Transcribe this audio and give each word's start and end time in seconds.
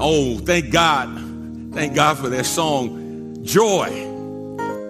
Oh, 0.00 0.38
thank 0.38 0.70
God. 0.70 1.08
Thank 1.74 1.94
God 1.94 2.18
for 2.18 2.28
that 2.28 2.46
song, 2.46 3.44
Joy. 3.44 4.06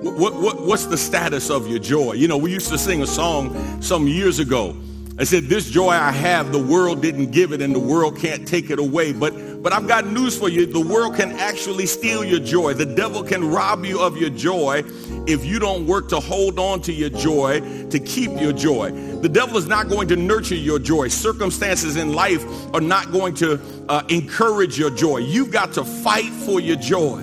What, 0.02 0.34
what, 0.36 0.62
what's 0.62 0.86
the 0.86 0.96
status 0.96 1.50
of 1.50 1.66
your 1.66 1.80
joy? 1.80 2.12
You 2.12 2.28
know, 2.28 2.36
we 2.36 2.52
used 2.52 2.68
to 2.68 2.78
sing 2.78 3.02
a 3.02 3.06
song 3.06 3.82
some 3.82 4.06
years 4.06 4.38
ago. 4.38 4.76
I 5.20 5.24
said, 5.24 5.44
this 5.44 5.68
joy 5.68 5.88
I 5.88 6.12
have, 6.12 6.52
the 6.52 6.62
world 6.62 7.02
didn't 7.02 7.32
give 7.32 7.52
it 7.52 7.60
and 7.60 7.74
the 7.74 7.80
world 7.80 8.16
can't 8.18 8.46
take 8.46 8.70
it 8.70 8.78
away. 8.78 9.12
But, 9.12 9.62
but 9.64 9.72
I've 9.72 9.88
got 9.88 10.06
news 10.06 10.38
for 10.38 10.48
you. 10.48 10.64
The 10.64 10.80
world 10.80 11.16
can 11.16 11.32
actually 11.32 11.86
steal 11.86 12.24
your 12.24 12.38
joy. 12.38 12.74
The 12.74 12.86
devil 12.86 13.24
can 13.24 13.50
rob 13.50 13.84
you 13.84 14.00
of 14.00 14.16
your 14.16 14.30
joy 14.30 14.84
if 15.26 15.44
you 15.44 15.58
don't 15.58 15.88
work 15.88 16.08
to 16.10 16.20
hold 16.20 16.60
on 16.60 16.80
to 16.82 16.92
your 16.92 17.10
joy, 17.10 17.60
to 17.90 17.98
keep 17.98 18.30
your 18.40 18.52
joy. 18.52 18.92
The 18.92 19.28
devil 19.28 19.56
is 19.56 19.66
not 19.66 19.88
going 19.88 20.06
to 20.08 20.16
nurture 20.16 20.54
your 20.54 20.78
joy. 20.78 21.08
Circumstances 21.08 21.96
in 21.96 22.12
life 22.12 22.44
are 22.72 22.80
not 22.80 23.10
going 23.10 23.34
to 23.34 23.60
uh, 23.88 24.04
encourage 24.08 24.78
your 24.78 24.90
joy. 24.90 25.18
You've 25.18 25.50
got 25.50 25.72
to 25.72 25.84
fight 25.84 26.30
for 26.30 26.60
your 26.60 26.76
joy. 26.76 27.22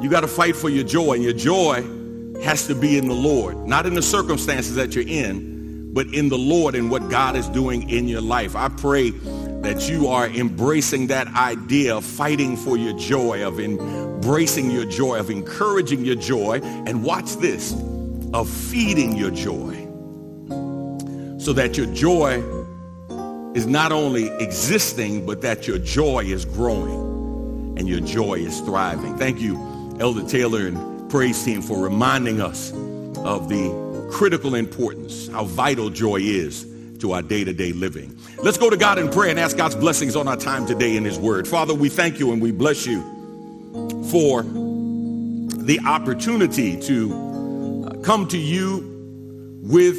You 0.00 0.08
got 0.08 0.20
to 0.20 0.28
fight 0.28 0.56
for 0.56 0.70
your 0.70 0.84
joy, 0.84 1.14
and 1.14 1.24
your 1.24 1.34
joy 1.34 1.82
has 2.42 2.66
to 2.68 2.74
be 2.74 2.96
in 2.96 3.06
the 3.08 3.14
Lord, 3.14 3.66
not 3.66 3.84
in 3.84 3.94
the 3.94 4.02
circumstances 4.02 4.76
that 4.76 4.94
you're 4.94 5.06
in, 5.06 5.57
but 5.92 6.06
in 6.08 6.28
the 6.28 6.38
Lord 6.38 6.74
and 6.74 6.90
what 6.90 7.08
God 7.08 7.36
is 7.36 7.48
doing 7.48 7.88
in 7.90 8.08
your 8.08 8.20
life. 8.20 8.54
I 8.54 8.68
pray 8.68 9.10
that 9.10 9.88
you 9.88 10.08
are 10.08 10.28
embracing 10.28 11.08
that 11.08 11.26
idea 11.28 11.96
of 11.96 12.04
fighting 12.04 12.56
for 12.56 12.76
your 12.76 12.96
joy, 12.98 13.46
of 13.46 13.58
embracing 13.58 14.70
your 14.70 14.84
joy, 14.84 15.18
of 15.18 15.30
encouraging 15.30 16.04
your 16.04 16.16
joy, 16.16 16.60
and 16.62 17.02
watch 17.02 17.36
this, 17.36 17.72
of 18.32 18.48
feeding 18.48 19.16
your 19.16 19.30
joy 19.30 19.88
so 21.38 21.52
that 21.54 21.76
your 21.76 21.86
joy 21.94 22.42
is 23.54 23.66
not 23.66 23.90
only 23.90 24.28
existing, 24.38 25.24
but 25.24 25.40
that 25.40 25.66
your 25.66 25.78
joy 25.78 26.24
is 26.24 26.44
growing 26.44 27.78
and 27.78 27.88
your 27.88 28.00
joy 28.00 28.34
is 28.34 28.60
thriving. 28.60 29.16
Thank 29.16 29.40
you 29.40 29.56
Elder 30.00 30.28
Taylor 30.28 30.66
and 30.66 31.10
praise 31.10 31.42
team 31.42 31.62
for 31.62 31.82
reminding 31.82 32.40
us 32.40 32.70
of 32.72 33.48
the 33.48 33.87
critical 34.10 34.54
importance, 34.54 35.28
how 35.28 35.44
vital 35.44 35.90
joy 35.90 36.16
is 36.16 36.66
to 37.00 37.12
our 37.12 37.22
day-to-day 37.22 37.72
living. 37.72 38.16
Let's 38.42 38.58
go 38.58 38.70
to 38.70 38.76
God 38.76 38.98
in 38.98 39.08
prayer 39.10 39.30
and 39.30 39.38
ask 39.38 39.56
God's 39.56 39.76
blessings 39.76 40.16
on 40.16 40.26
our 40.26 40.36
time 40.36 40.66
today 40.66 40.96
in 40.96 41.04
his 41.04 41.18
word. 41.18 41.46
Father, 41.46 41.74
we 41.74 41.88
thank 41.88 42.18
you 42.18 42.32
and 42.32 42.42
we 42.42 42.50
bless 42.50 42.86
you 42.86 43.00
for 44.10 44.42
the 44.42 45.78
opportunity 45.86 46.80
to 46.80 47.86
uh, 47.86 48.02
come 48.02 48.26
to 48.28 48.38
you 48.38 48.82
with 49.62 49.96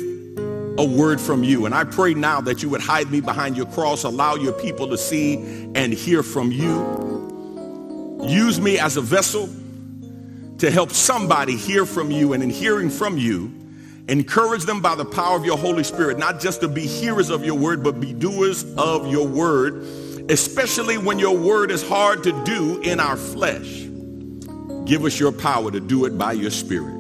a 0.78 0.84
word 0.84 1.22
from 1.22 1.44
you. 1.44 1.66
And 1.66 1.76
I 1.76 1.84
pray 1.84 2.14
now 2.14 2.42
that 2.42 2.64
you 2.64 2.70
would 2.70 2.82
hide 2.82 3.12
me 3.12 3.22
behind 3.22 3.56
your 3.56 3.68
cross, 3.68 4.04
allow 4.04 4.36
your 4.36 4.54
people 4.54 4.88
to 4.90 4.98
see 4.98 5.36
and 5.76 5.94
hear 5.94 6.24
from 6.24 6.52
you. 6.52 8.20
Use 8.24 8.60
me 8.60 8.80
as 8.80 8.98
a 8.98 9.02
vessel 9.02 9.50
to 10.58 10.72
help 10.72 10.92
somebody 10.92 11.56
hear 11.56 11.86
from 11.86 12.12
you 12.12 12.34
and 12.34 12.44
in 12.44 12.50
hearing 12.50 12.90
from 12.90 13.18
you, 13.18 13.54
encourage 14.10 14.64
them 14.64 14.82
by 14.82 14.96
the 14.96 15.06
power 15.06 15.38
of 15.38 15.46
your 15.46 15.58
Holy 15.58 15.84
Spirit, 15.84 16.18
not 16.18 16.40
just 16.40 16.62
to 16.62 16.68
be 16.68 16.82
hearers 16.82 17.30
of 17.30 17.46
your 17.46 17.56
word, 17.56 17.84
but 17.84 18.00
be 18.00 18.12
doers 18.12 18.66
of 18.76 19.12
your 19.12 19.28
word, 19.28 19.84
especially 20.30 20.98
when 20.98 21.20
your 21.20 21.38
word 21.38 21.70
is 21.72 21.88
hard 21.88 22.24
to 22.24 22.44
do 22.44 22.82
in 22.82 23.00
our 23.00 23.16
flesh. 23.16 23.86
Give 24.86 25.06
us 25.06 25.20
your 25.20 25.32
power 25.32 25.70
to 25.72 25.80
do 25.80 26.06
it 26.06 26.18
by 26.18 26.32
your 26.32 26.50
spirit. 26.50 26.98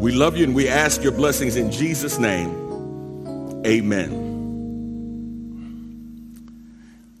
We 0.00 0.12
love 0.12 0.36
you 0.36 0.44
and 0.44 0.54
we 0.54 0.68
ask 0.68 1.02
your 1.02 1.12
blessings 1.12 1.56
in 1.56 1.70
Jesus' 1.70 2.18
name. 2.18 2.50
Amen. 3.64 4.26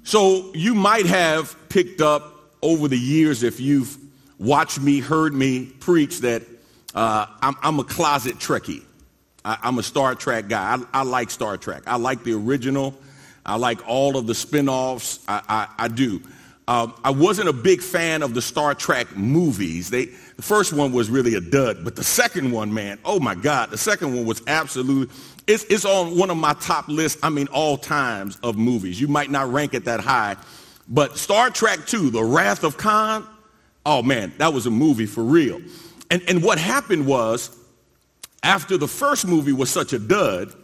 So 0.02 0.50
you 0.54 0.74
might 0.74 1.06
have 1.06 1.54
picked 1.68 2.00
up 2.00 2.34
over 2.62 2.88
the 2.88 2.98
years 2.98 3.42
if 3.42 3.60
you've 3.60 3.96
watched 4.38 4.80
me, 4.80 5.00
heard 5.00 5.34
me 5.34 5.66
preach 5.66 6.20
that 6.20 6.42
uh, 6.94 7.26
I'm, 7.42 7.56
I'm, 7.62 7.78
a 7.78 7.84
closet 7.84 8.36
Trekkie. 8.36 8.82
I, 9.44 9.58
am 9.62 9.78
a 9.78 9.82
Star 9.82 10.14
Trek 10.14 10.48
guy. 10.48 10.76
I, 10.76 11.00
I, 11.00 11.02
like 11.02 11.30
Star 11.30 11.56
Trek. 11.56 11.82
I 11.86 11.96
like 11.96 12.24
the 12.24 12.32
original. 12.34 12.94
I 13.44 13.56
like 13.56 13.86
all 13.86 14.16
of 14.16 14.26
the 14.26 14.34
spin-offs. 14.34 15.24
I, 15.28 15.42
I, 15.48 15.84
I 15.84 15.88
do. 15.88 16.22
Um, 16.68 16.92
I 17.02 17.10
wasn't 17.10 17.48
a 17.48 17.52
big 17.54 17.80
fan 17.80 18.22
of 18.22 18.34
the 18.34 18.42
Star 18.42 18.74
Trek 18.74 19.16
movies. 19.16 19.88
They, 19.88 20.04
the 20.36 20.42
first 20.42 20.74
one 20.74 20.92
was 20.92 21.08
really 21.08 21.34
a 21.34 21.40
dud, 21.40 21.82
but 21.82 21.96
the 21.96 22.04
second 22.04 22.50
one, 22.50 22.74
man, 22.74 22.98
oh 23.06 23.18
my 23.18 23.34
God, 23.34 23.70
the 23.70 23.78
second 23.78 24.14
one 24.14 24.26
was 24.26 24.42
absolute. 24.46 25.10
It's, 25.46 25.64
it's 25.64 25.86
on 25.86 26.18
one 26.18 26.28
of 26.28 26.36
my 26.36 26.52
top 26.60 26.86
lists, 26.88 27.18
I 27.22 27.30
mean, 27.30 27.48
all 27.48 27.78
times 27.78 28.38
of 28.42 28.58
movies. 28.58 29.00
You 29.00 29.08
might 29.08 29.30
not 29.30 29.50
rank 29.50 29.72
it 29.72 29.86
that 29.86 30.00
high, 30.00 30.36
but 30.88 31.16
Star 31.16 31.48
Trek 31.48 31.86
2, 31.86 32.10
The 32.10 32.22
Wrath 32.22 32.64
of 32.64 32.76
Khan, 32.76 33.26
oh 33.86 34.02
man, 34.02 34.34
that 34.36 34.52
was 34.52 34.66
a 34.66 34.70
movie 34.70 35.06
for 35.06 35.24
real. 35.24 35.62
And, 36.10 36.22
and 36.28 36.42
what 36.42 36.58
happened 36.58 37.06
was, 37.06 37.56
after 38.42 38.76
the 38.76 38.88
first 38.88 39.26
movie 39.26 39.52
was 39.52 39.70
such 39.70 39.92
a 39.92 39.98
dud, 39.98 40.54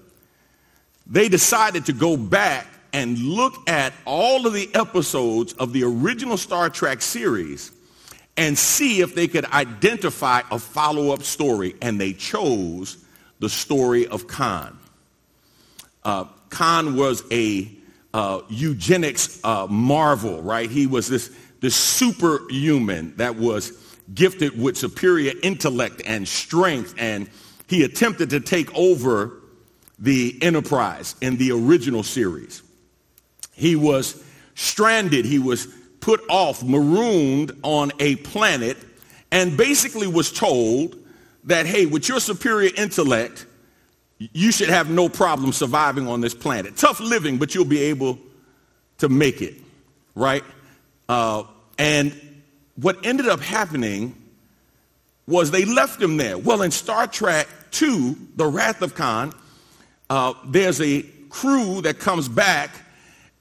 they 1.06 1.28
decided 1.28 1.86
to 1.86 1.92
go 1.92 2.16
back 2.16 2.66
and 2.92 3.18
look 3.18 3.68
at 3.68 3.92
all 4.04 4.46
of 4.46 4.52
the 4.52 4.72
episodes 4.74 5.52
of 5.54 5.72
the 5.72 5.82
original 5.82 6.36
Star 6.36 6.70
Trek 6.70 7.02
series 7.02 7.72
and 8.36 8.56
see 8.56 9.00
if 9.00 9.14
they 9.14 9.26
could 9.28 9.44
identify 9.46 10.42
a 10.50 10.58
follow-up 10.58 11.22
story. 11.22 11.74
And 11.82 12.00
they 12.00 12.12
chose 12.12 13.04
the 13.40 13.48
story 13.48 14.06
of 14.06 14.26
Khan. 14.26 14.78
Uh, 16.04 16.24
Khan 16.48 16.96
was 16.96 17.24
a 17.30 17.68
uh, 18.12 18.40
eugenics 18.48 19.40
uh, 19.44 19.66
marvel, 19.68 20.40
right? 20.40 20.70
He 20.70 20.86
was 20.86 21.08
this 21.08 21.30
the 21.60 21.70
superhuman 21.70 23.16
that 23.16 23.36
was 23.36 23.72
gifted 24.12 24.60
with 24.60 24.76
superior 24.76 25.32
intellect 25.42 26.02
and 26.04 26.26
strength, 26.28 26.94
and 26.98 27.28
he 27.66 27.84
attempted 27.84 28.30
to 28.30 28.40
take 28.40 28.72
over 28.74 29.40
the 29.98 30.36
Enterprise 30.42 31.14
in 31.20 31.36
the 31.36 31.52
original 31.52 32.02
series. 32.02 32.62
He 33.52 33.76
was 33.76 34.22
stranded, 34.54 35.24
he 35.24 35.38
was 35.38 35.68
put 36.00 36.20
off, 36.28 36.62
marooned 36.62 37.52
on 37.62 37.92
a 37.98 38.16
planet, 38.16 38.76
and 39.30 39.56
basically 39.56 40.06
was 40.06 40.30
told 40.30 40.98
that, 41.44 41.66
hey, 41.66 41.86
with 41.86 42.08
your 42.08 42.20
superior 42.20 42.70
intellect, 42.76 43.46
you 44.18 44.52
should 44.52 44.68
have 44.68 44.90
no 44.90 45.08
problem 45.08 45.52
surviving 45.52 46.06
on 46.06 46.20
this 46.20 46.34
planet. 46.34 46.76
Tough 46.76 47.00
living, 47.00 47.38
but 47.38 47.54
you'll 47.54 47.64
be 47.64 47.82
able 47.84 48.18
to 48.98 49.08
make 49.08 49.42
it, 49.42 49.54
right? 50.14 50.44
Uh, 51.08 51.44
and 51.78 52.12
what 52.76 53.04
ended 53.04 53.28
up 53.28 53.40
happening 53.40 54.14
was 55.26 55.50
they 55.50 55.64
left 55.64 56.00
him 56.00 56.16
there. 56.16 56.36
Well, 56.36 56.62
in 56.62 56.70
Star 56.70 57.06
Trek 57.06 57.48
II, 57.80 58.16
The 58.36 58.46
Wrath 58.46 58.82
of 58.82 58.94
Khan, 58.94 59.32
uh, 60.10 60.34
there's 60.46 60.80
a 60.80 61.02
crew 61.30 61.80
that 61.82 61.98
comes 61.98 62.28
back, 62.28 62.70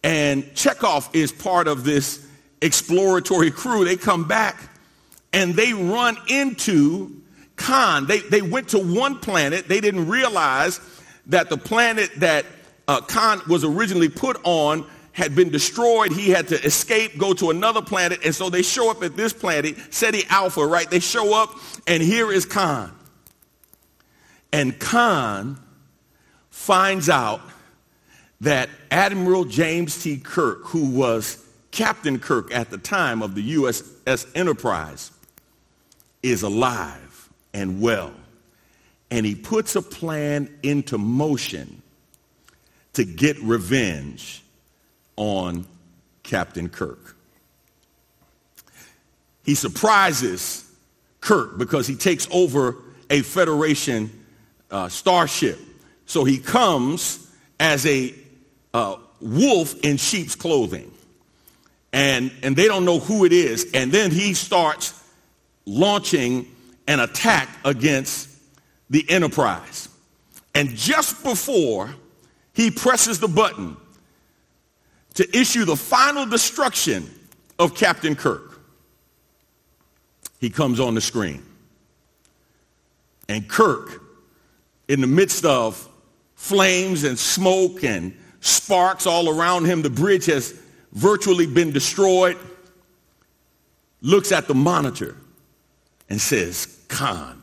and 0.04 0.44
Chekov 0.56 1.14
is 1.14 1.32
part 1.32 1.68
of 1.68 1.84
this 1.84 2.26
exploratory 2.62 3.52
crew. 3.52 3.84
They 3.84 3.98
come 3.98 4.28
back 4.28 4.70
and 5.34 5.54
they 5.54 5.74
run 5.74 6.18
into 6.28 7.22
Khan. 7.56 8.06
They, 8.06 8.20
they 8.20 8.42
went 8.42 8.70
to 8.70 8.80
one 8.80 9.20
planet. 9.20 9.68
They 9.68 9.82
didn't 9.82 10.08
realize 10.08 10.80
that 11.28 11.50
the 11.50 11.58
planet 11.58 12.12
that 12.18 12.46
uh, 12.88 13.02
Khan 13.02 13.42
was 13.48 13.64
originally 13.64 14.10
put 14.10 14.40
on 14.44 14.86
had 15.14 15.36
been 15.36 15.50
destroyed. 15.50 16.12
He 16.12 16.30
had 16.30 16.50
to 16.50 16.62
escape, 16.64 17.18
go 17.18 17.34
to 17.36 17.50
another 17.50 17.82
planet. 17.82 18.20
And 18.26 18.36
so 18.36 18.50
they 18.50 18.64
show 18.64 18.92
up 18.92 19.04
at 19.04 19.16
this 19.16 19.32
planet, 19.32 19.78
Ceti 19.94 20.24
Alpha, 20.30 20.66
right? 20.66 20.90
They 20.90 21.00
show 21.00 21.34
up, 21.42 21.56
and 21.88 22.04
here 22.04 22.32
is 22.32 22.46
Khan. 22.46 22.92
And 24.52 24.78
Khan 24.80 25.60
finds 26.50 27.10
out 27.10 27.42
that 28.42 28.70
Admiral 28.92 29.46
James 29.46 30.04
T. 30.04 30.18
Kirk, 30.18 30.66
who 30.66 30.92
was 30.92 31.44
Captain 31.72 32.20
Kirk 32.20 32.54
at 32.54 32.70
the 32.70 32.78
time 32.78 33.24
of 33.24 33.36
the 33.36 33.56
USS 33.56 34.30
Enterprise, 34.36 35.12
is 36.22 36.44
alive 36.44 37.30
and 37.54 37.82
well. 37.82 38.14
And 39.10 39.26
he 39.26 39.36
puts 39.36 39.76
a 39.76 39.82
plan 39.82 40.50
into 40.64 40.98
motion 40.98 41.82
to 42.94 43.04
get 43.04 43.40
revenge 43.40 44.43
on 45.16 45.66
Captain 46.24 46.70
Kirk. 46.70 47.16
He 49.44 49.56
surprises 49.56 50.70
Kirk 51.22 51.58
because 51.58 51.88
he 51.88 51.96
takes 51.96 52.28
over 52.32 52.78
a 53.10 53.22
Federation 53.22 54.26
uh, 54.72 54.90
starship. 54.90 55.60
So 56.06 56.24
he 56.24 56.38
comes 56.38 57.30
as 57.60 57.86
a 57.86 58.14
uh, 58.74 58.98
wolf 59.22 59.76
in 59.84 59.98
sheep's 59.98 60.36
clothing. 60.36 60.92
And, 61.92 62.32
and 62.42 62.56
they 62.56 62.68
don't 62.68 62.86
know 62.86 63.00
who 63.00 63.26
it 63.26 63.32
is. 63.32 63.70
And 63.74 63.92
then 63.92 64.12
he 64.12 64.34
starts 64.34 65.00
launching 65.66 66.48
an 66.88 67.00
attack 67.00 67.50
against 67.64 68.30
the 68.90 69.10
Enterprise. 69.10 69.90
And 70.56 70.70
just 70.70 71.24
before 71.24 71.94
he 72.54 72.72
presses 72.72 73.20
the 73.20 73.28
button 73.28 73.78
to 75.16 75.38
issue 75.38 75.66
the 75.66 75.76
final 75.76 76.26
destruction 76.26 77.10
of 77.60 77.76
Captain 77.76 78.16
Kirk. 78.16 78.60
He 80.40 80.50
comes 80.50 80.80
on 80.80 80.96
the 80.96 81.02
screen. 81.02 81.44
And 83.30 83.48
Kirk, 83.48 84.02
in 84.88 85.02
the 85.02 85.08
midst 85.08 85.46
of 85.46 85.88
flames 86.36 87.04
and 87.04 87.18
smoke 87.18 87.84
and 87.84 88.14
sparks 88.42 89.08
all 89.08 89.30
around 89.30 89.66
him, 89.66 89.82
the 89.82 89.90
bridge 89.90 90.26
has 90.26 90.60
virtually 90.92 91.48
been 91.48 91.72
destroyed, 91.72 92.38
looks 94.02 94.32
at 94.32 94.48
the 94.48 94.54
monitor 94.54 95.16
and 96.10 96.20
says, 96.20 96.84
Khan. 96.90 97.42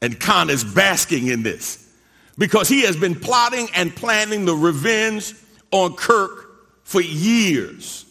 And 0.00 0.20
Khan 0.20 0.50
is 0.50 0.62
basking 0.62 1.28
in 1.28 1.42
this 1.42 1.90
because 2.38 2.68
he 2.68 2.82
has 2.82 2.96
been 2.96 3.14
plotting 3.14 3.68
and 3.74 3.94
planning 3.94 4.44
the 4.44 4.54
revenge 4.54 5.34
on 5.74 5.92
Kirk 5.94 6.84
for 6.84 7.00
years. 7.00 8.06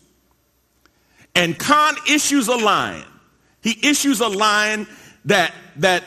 And 1.34 1.58
Khan 1.58 1.96
issues 2.10 2.50
a 2.50 2.58
line. 2.58 3.06
He 3.62 3.80
issues 3.90 4.20
a 4.20 4.28
line 4.28 4.86
that, 5.26 5.54
that 5.78 6.04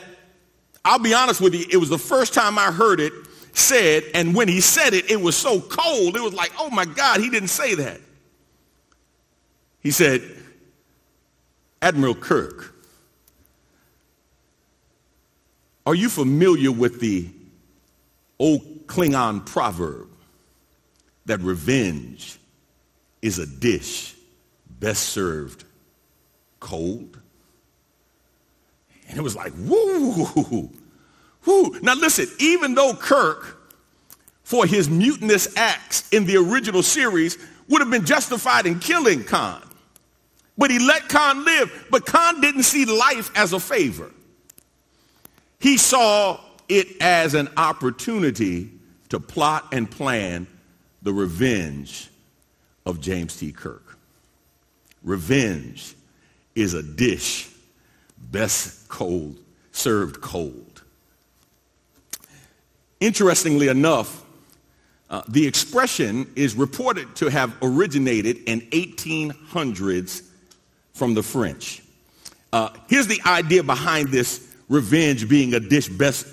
I'll 0.85 0.99
be 0.99 1.15
honest 1.15 1.41
with 1.41 1.55
you, 1.55 1.65
it 1.71 1.77
was 1.77 1.89
the 1.89 1.97
first 1.97 2.35
time 2.35 2.59
I 2.59 2.71
heard 2.71 2.99
it 2.99 3.11
said, 3.53 4.03
and 4.13 4.35
when 4.35 4.47
he 4.47 4.61
said 4.61 4.93
it, 4.93 5.09
it 5.09 5.19
was 5.19 5.35
so 5.35 5.59
cold, 5.59 6.15
it 6.15 6.21
was 6.21 6.33
like, 6.33 6.51
oh 6.59 6.69
my 6.69 6.85
God, 6.85 7.21
he 7.21 7.29
didn't 7.31 7.49
say 7.49 7.73
that. 7.73 7.99
He 9.81 9.89
said, 9.89 10.21
Admiral 11.81 12.13
Kirk, 12.13 12.75
are 15.87 15.95
you 15.95 16.07
familiar 16.07 16.71
with 16.71 16.99
the 16.99 17.27
old 18.37 18.85
Klingon 18.85 19.43
proverb 19.43 20.06
that 21.27 21.39
revenge 21.41 22.39
is 23.21 23.39
a 23.39 23.45
dish 23.45 24.15
best 24.79 25.03
served 25.03 25.63
cold? 26.59 27.19
And 29.09 29.17
it 29.17 29.21
was 29.21 29.35
like, 29.35 29.53
woo, 29.57 30.69
woo. 31.45 31.79
Now 31.81 31.95
listen, 31.95 32.27
even 32.39 32.75
though 32.75 32.93
Kirk, 32.93 33.57
for 34.43 34.65
his 34.65 34.89
mutinous 34.89 35.55
acts 35.55 36.09
in 36.09 36.25
the 36.25 36.37
original 36.37 36.83
series, 36.83 37.37
would 37.69 37.81
have 37.81 37.91
been 37.91 38.05
justified 38.05 38.65
in 38.65 38.79
killing 38.79 39.23
Khan, 39.23 39.61
but 40.57 40.71
he 40.71 40.79
let 40.79 41.09
Khan 41.09 41.43
live. 41.43 41.87
But 41.91 42.05
Khan 42.05 42.41
didn't 42.41 42.63
see 42.63 42.85
life 42.85 43.29
as 43.35 43.53
a 43.53 43.59
favor. 43.59 44.11
He 45.59 45.77
saw 45.77 46.39
it 46.69 46.87
as 47.01 47.33
an 47.33 47.49
opportunity 47.57 48.71
to 49.09 49.19
plot 49.19 49.67
and 49.71 49.89
plan 49.89 50.47
the 51.07 51.13
revenge 51.13 52.09
of 52.85 52.99
James 52.99 53.37
T. 53.37 53.53
Kirk. 53.53 53.97
Revenge 55.03 55.95
is 56.53 56.73
a 56.73 56.83
dish 56.83 57.49
best 58.17 58.89
cold, 58.89 59.37
served 59.71 60.19
cold. 60.19 60.81
Interestingly 62.99 63.69
enough, 63.69 64.25
uh, 65.09 65.21
the 65.29 65.47
expression 65.47 66.29
is 66.35 66.55
reported 66.55 67.15
to 67.15 67.29
have 67.29 67.55
originated 67.61 68.39
in 68.45 68.59
1800s 68.71 70.27
from 70.93 71.13
the 71.13 71.23
French. 71.23 71.83
Uh, 72.51 72.67
here's 72.89 73.07
the 73.07 73.21
idea 73.25 73.63
behind 73.63 74.09
this 74.09 74.45
revenge 74.67 75.29
being 75.29 75.53
a 75.53 75.61
dish 75.61 75.87
best 75.87 76.27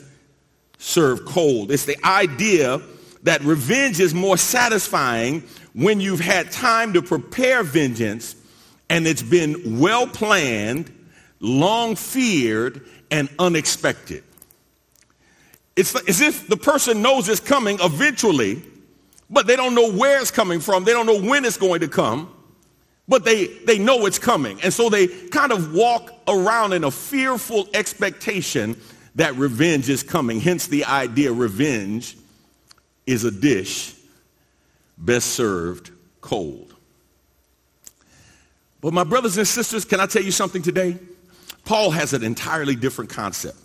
served 0.78 1.24
cold. 1.26 1.70
It's 1.70 1.84
the 1.84 2.04
idea 2.04 2.82
that 3.24 3.42
revenge 3.42 4.00
is 4.00 4.14
more 4.14 4.36
satisfying 4.36 5.42
when 5.74 6.00
you've 6.00 6.20
had 6.20 6.50
time 6.50 6.92
to 6.94 7.02
prepare 7.02 7.62
vengeance 7.62 8.36
and 8.88 9.06
it's 9.06 9.22
been 9.22 9.80
well 9.80 10.06
planned 10.06 10.90
long 11.44 11.94
feared, 11.94 12.80
and 13.10 13.28
unexpected. 13.38 14.24
It's 15.76 15.94
as 16.08 16.20
if 16.20 16.48
the 16.48 16.56
person 16.56 17.02
knows 17.02 17.28
it's 17.28 17.40
coming 17.40 17.78
eventually, 17.80 18.62
but 19.28 19.46
they 19.46 19.54
don't 19.54 19.74
know 19.74 19.92
where 19.92 20.20
it's 20.20 20.30
coming 20.30 20.60
from. 20.60 20.84
They 20.84 20.92
don't 20.92 21.06
know 21.06 21.20
when 21.20 21.44
it's 21.44 21.56
going 21.56 21.80
to 21.80 21.88
come, 21.88 22.32
but 23.06 23.24
they, 23.24 23.46
they 23.46 23.78
know 23.78 24.06
it's 24.06 24.18
coming. 24.18 24.60
And 24.62 24.72
so 24.72 24.88
they 24.88 25.06
kind 25.06 25.52
of 25.52 25.74
walk 25.74 26.12
around 26.26 26.72
in 26.72 26.84
a 26.84 26.90
fearful 26.90 27.68
expectation 27.74 28.76
that 29.16 29.34
revenge 29.36 29.88
is 29.88 30.02
coming. 30.02 30.40
Hence 30.40 30.66
the 30.66 30.84
idea 30.86 31.32
revenge 31.32 32.16
is 33.06 33.24
a 33.24 33.30
dish 33.30 33.94
best 34.98 35.28
served 35.32 35.90
cold. 36.20 36.74
But 38.80 38.92
my 38.92 39.04
brothers 39.04 39.38
and 39.38 39.48
sisters, 39.48 39.84
can 39.84 40.00
I 40.00 40.06
tell 40.06 40.22
you 40.22 40.30
something 40.30 40.62
today? 40.62 40.98
Paul 41.64 41.90
has 41.90 42.12
an 42.12 42.22
entirely 42.22 42.76
different 42.76 43.10
concept. 43.10 43.58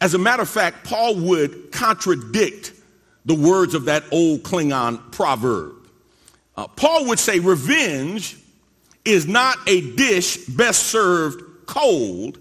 As 0.00 0.14
a 0.14 0.18
matter 0.18 0.42
of 0.42 0.48
fact, 0.48 0.84
Paul 0.84 1.16
would 1.16 1.70
contradict 1.70 2.72
the 3.24 3.34
words 3.34 3.74
of 3.74 3.84
that 3.84 4.04
old 4.10 4.42
Klingon 4.42 5.12
proverb. 5.12 5.74
Uh, 6.56 6.66
Paul 6.66 7.06
would 7.08 7.18
say 7.18 7.38
revenge 7.38 8.36
is 9.04 9.26
not 9.26 9.58
a 9.66 9.80
dish 9.92 10.38
best 10.46 10.84
served 10.84 11.66
cold. 11.66 12.38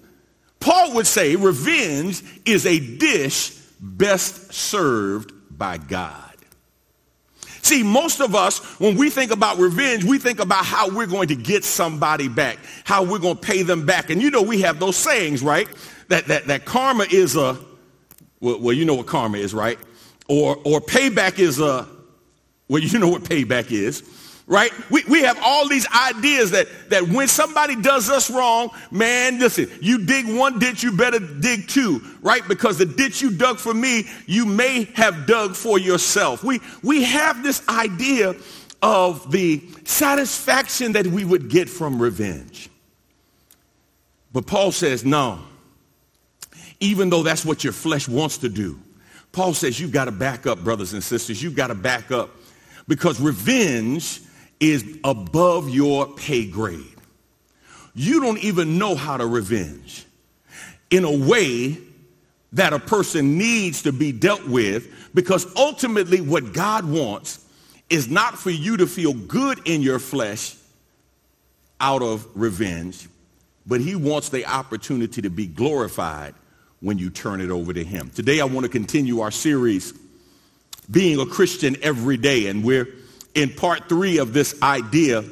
Paul 0.59 0.95
would 0.95 1.07
say 1.07 1.35
revenge 1.35 2.23
is 2.45 2.65
a 2.65 2.79
dish 2.79 3.51
best 3.79 4.53
served 4.53 5.33
by 5.61 5.77
God. 5.77 6.35
See, 7.61 7.83
most 7.83 8.19
of 8.19 8.33
us, 8.33 8.57
when 8.79 8.97
we 8.97 9.11
think 9.11 9.29
about 9.29 9.59
revenge, 9.59 10.03
we 10.03 10.17
think 10.17 10.39
about 10.39 10.65
how 10.65 10.89
we're 10.89 11.05
going 11.05 11.27
to 11.27 11.35
get 11.35 11.63
somebody 11.63 12.27
back, 12.27 12.57
how 12.83 13.03
we're 13.03 13.19
going 13.19 13.35
to 13.35 13.41
pay 13.41 13.61
them 13.61 13.85
back. 13.85 14.09
And 14.09 14.19
you 14.19 14.31
know, 14.31 14.41
we 14.41 14.61
have 14.61 14.79
those 14.79 14.97
sayings, 14.97 15.43
right? 15.43 15.67
That, 16.07 16.25
that, 16.29 16.47
that 16.47 16.65
karma 16.65 17.05
is 17.11 17.35
a, 17.35 17.59
well, 18.39 18.59
well, 18.59 18.73
you 18.73 18.85
know 18.85 18.95
what 18.95 19.05
karma 19.05 19.37
is, 19.37 19.53
right? 19.53 19.77
Or, 20.27 20.55
or 20.65 20.81
payback 20.81 21.37
is 21.37 21.59
a, 21.59 21.87
well, 22.67 22.81
you 22.81 22.97
know 22.97 23.09
what 23.09 23.21
payback 23.21 23.71
is 23.71 24.01
right? 24.47 24.71
We, 24.89 25.03
we 25.07 25.21
have 25.21 25.39
all 25.41 25.67
these 25.67 25.87
ideas 25.87 26.51
that, 26.51 26.67
that 26.89 27.03
when 27.03 27.27
somebody 27.27 27.75
does 27.75 28.09
us 28.09 28.29
wrong, 28.29 28.69
man, 28.91 29.39
listen, 29.39 29.69
you 29.81 29.99
dig 30.05 30.27
one 30.27 30.59
ditch, 30.59 30.83
you 30.83 30.91
better 30.91 31.19
dig 31.19 31.67
two, 31.67 32.01
right? 32.21 32.45
Because 32.47 32.77
the 32.77 32.85
ditch 32.85 33.21
you 33.21 33.31
dug 33.31 33.59
for 33.59 33.73
me, 33.73 34.07
you 34.25 34.45
may 34.45 34.85
have 34.95 35.25
dug 35.25 35.55
for 35.55 35.79
yourself. 35.79 36.43
We, 36.43 36.59
we 36.83 37.03
have 37.03 37.43
this 37.43 37.67
idea 37.67 38.35
of 38.81 39.31
the 39.31 39.61
satisfaction 39.85 40.93
that 40.93 41.07
we 41.07 41.23
would 41.23 41.49
get 41.49 41.69
from 41.69 42.01
revenge. 42.01 42.69
But 44.33 44.47
Paul 44.47 44.71
says, 44.71 45.05
no, 45.05 45.39
even 46.79 47.09
though 47.09 47.21
that's 47.21 47.45
what 47.45 47.63
your 47.63 47.73
flesh 47.73 48.07
wants 48.07 48.39
to 48.39 48.49
do, 48.49 48.79
Paul 49.31 49.53
says 49.53 49.79
you've 49.79 49.91
got 49.91 50.05
to 50.05 50.11
back 50.11 50.45
up, 50.45 50.63
brothers 50.63 50.93
and 50.93 51.03
sisters. 51.03 51.41
You've 51.41 51.55
got 51.55 51.67
to 51.67 51.75
back 51.75 52.11
up 52.11 52.31
because 52.87 53.21
revenge 53.21 54.21
is 54.61 54.85
above 55.03 55.69
your 55.69 56.07
pay 56.13 56.45
grade. 56.45 56.85
You 57.93 58.21
don't 58.21 58.37
even 58.37 58.77
know 58.77 58.95
how 58.95 59.17
to 59.17 59.25
revenge 59.25 60.05
in 60.89 61.03
a 61.03 61.11
way 61.11 61.77
that 62.53 62.71
a 62.71 62.79
person 62.79 63.37
needs 63.37 63.81
to 63.81 63.91
be 63.91 64.11
dealt 64.11 64.47
with 64.47 65.09
because 65.13 65.53
ultimately 65.55 66.21
what 66.21 66.53
God 66.53 66.85
wants 66.85 67.43
is 67.89 68.07
not 68.07 68.37
for 68.37 68.51
you 68.51 68.77
to 68.77 68.87
feel 68.87 69.13
good 69.13 69.59
in 69.65 69.81
your 69.81 69.99
flesh 69.99 70.55
out 71.81 72.01
of 72.01 72.27
revenge, 72.35 73.09
but 73.65 73.81
he 73.81 73.95
wants 73.95 74.29
the 74.29 74.45
opportunity 74.45 75.21
to 75.21 75.29
be 75.29 75.47
glorified 75.47 76.35
when 76.79 76.97
you 76.97 77.09
turn 77.09 77.41
it 77.41 77.49
over 77.49 77.73
to 77.73 77.83
him. 77.83 78.09
Today 78.11 78.39
I 78.39 78.45
want 78.45 78.65
to 78.65 78.69
continue 78.69 79.21
our 79.21 79.31
series, 79.31 79.93
Being 80.89 81.19
a 81.19 81.25
Christian 81.25 81.75
Every 81.81 82.17
Day, 82.17 82.47
and 82.47 82.63
we're 82.63 82.87
in 83.35 83.49
part 83.53 83.87
three 83.89 84.17
of 84.17 84.33
this 84.33 84.61
idea, 84.61 85.23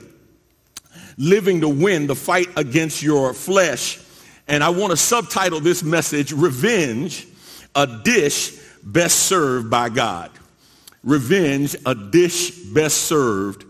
living 1.18 1.62
to 1.62 1.70
win 1.70 2.08
the 2.08 2.15
fight 2.15 2.48
against 2.56 3.03
your 3.03 3.34
flesh. 3.34 4.00
And 4.48 4.63
I 4.63 4.70
want 4.70 4.91
to 4.91 4.98
subtitle 4.98 5.60
this 5.60 5.84
message, 5.84 6.32
Revenge, 6.32 7.27
a 7.75 7.86
dish 7.86 8.58
best 8.84 9.20
served 9.20 9.70
by 9.70 9.89
God. 9.89 10.32
Revenge, 11.03 11.75
a 11.86 11.96
dish 11.96 12.51
best 12.51 13.03
served 13.03 13.65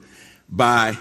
by 0.50 0.98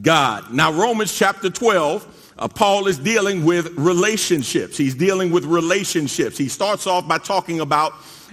God. 0.00 0.52
Now, 0.52 0.72
Romans 0.72 1.16
chapter 1.16 1.50
12, 1.50 2.34
uh, 2.38 2.48
Paul 2.48 2.86
is 2.86 2.98
dealing 2.98 3.44
with 3.44 3.76
relationships. 3.76 4.76
He's 4.76 4.94
dealing 4.94 5.30
with 5.30 5.44
relationships. 5.44 6.38
He 6.38 6.48
starts 6.48 6.86
off 6.86 7.06
by 7.06 7.18
talking 7.18 7.60
about 7.60 7.92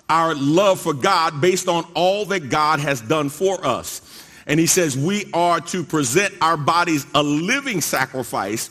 our 0.10 0.34
love 0.36 0.80
for 0.80 0.94
God 0.94 1.42
based 1.42 1.68
on 1.68 1.86
all 1.94 2.26
that 2.26 2.50
God 2.50 2.80
has 2.80 3.02
done 3.02 3.30
for 3.30 3.64
us. 3.66 4.02
And 4.50 4.60
he 4.60 4.68
says 4.68 4.98
we 4.98 5.32
are 5.34 5.62
to 5.62 5.86
present 5.86 6.34
our 6.42 6.58
bodies 6.58 7.06
a 7.16 7.24
living 7.24 7.80
sacrifice, 7.80 8.70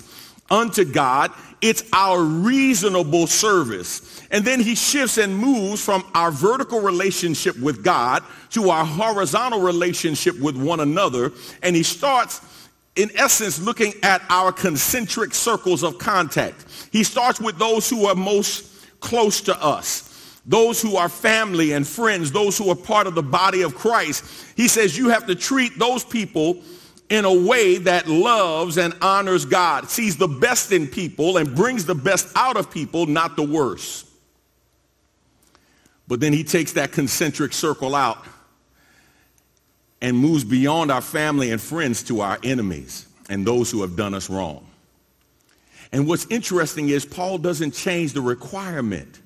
unto 0.50 0.84
God. 0.84 1.32
It's 1.60 1.82
our 1.92 2.22
reasonable 2.22 3.26
service. 3.26 4.22
And 4.30 4.44
then 4.44 4.60
he 4.60 4.74
shifts 4.74 5.18
and 5.18 5.36
moves 5.36 5.84
from 5.84 6.04
our 6.14 6.30
vertical 6.30 6.80
relationship 6.80 7.58
with 7.58 7.82
God 7.82 8.22
to 8.50 8.70
our 8.70 8.84
horizontal 8.84 9.60
relationship 9.60 10.38
with 10.38 10.56
one 10.56 10.80
another. 10.80 11.32
And 11.62 11.74
he 11.74 11.82
starts, 11.82 12.40
in 12.96 13.10
essence, 13.16 13.60
looking 13.60 13.94
at 14.02 14.22
our 14.30 14.52
concentric 14.52 15.34
circles 15.34 15.82
of 15.82 15.98
contact. 15.98 16.64
He 16.92 17.02
starts 17.02 17.40
with 17.40 17.58
those 17.58 17.90
who 17.90 18.06
are 18.06 18.14
most 18.14 19.00
close 19.00 19.40
to 19.42 19.62
us 19.62 20.07
those 20.48 20.80
who 20.80 20.96
are 20.96 21.10
family 21.10 21.72
and 21.72 21.86
friends, 21.86 22.32
those 22.32 22.56
who 22.56 22.70
are 22.70 22.74
part 22.74 23.06
of 23.06 23.14
the 23.14 23.22
body 23.22 23.62
of 23.62 23.74
Christ. 23.74 24.24
He 24.56 24.66
says 24.66 24.96
you 24.96 25.10
have 25.10 25.26
to 25.26 25.34
treat 25.34 25.78
those 25.78 26.02
people 26.02 26.62
in 27.10 27.26
a 27.26 27.46
way 27.46 27.76
that 27.78 28.08
loves 28.08 28.78
and 28.78 28.94
honors 29.00 29.44
God, 29.44 29.88
sees 29.90 30.16
the 30.16 30.26
best 30.28 30.72
in 30.72 30.86
people 30.86 31.36
and 31.36 31.54
brings 31.54 31.84
the 31.84 31.94
best 31.94 32.28
out 32.34 32.56
of 32.56 32.70
people, 32.70 33.06
not 33.06 33.36
the 33.36 33.42
worst. 33.42 34.06
But 36.06 36.20
then 36.20 36.32
he 36.32 36.44
takes 36.44 36.72
that 36.72 36.92
concentric 36.92 37.52
circle 37.52 37.94
out 37.94 38.24
and 40.00 40.16
moves 40.16 40.44
beyond 40.44 40.90
our 40.90 41.02
family 41.02 41.50
and 41.50 41.60
friends 41.60 42.02
to 42.04 42.22
our 42.22 42.38
enemies 42.42 43.06
and 43.28 43.46
those 43.46 43.70
who 43.70 43.82
have 43.82 43.96
done 43.96 44.14
us 44.14 44.30
wrong. 44.30 44.66
And 45.92 46.06
what's 46.06 46.26
interesting 46.26 46.88
is 46.88 47.04
Paul 47.04 47.36
doesn't 47.36 47.72
change 47.72 48.14
the 48.14 48.22
requirement 48.22 49.20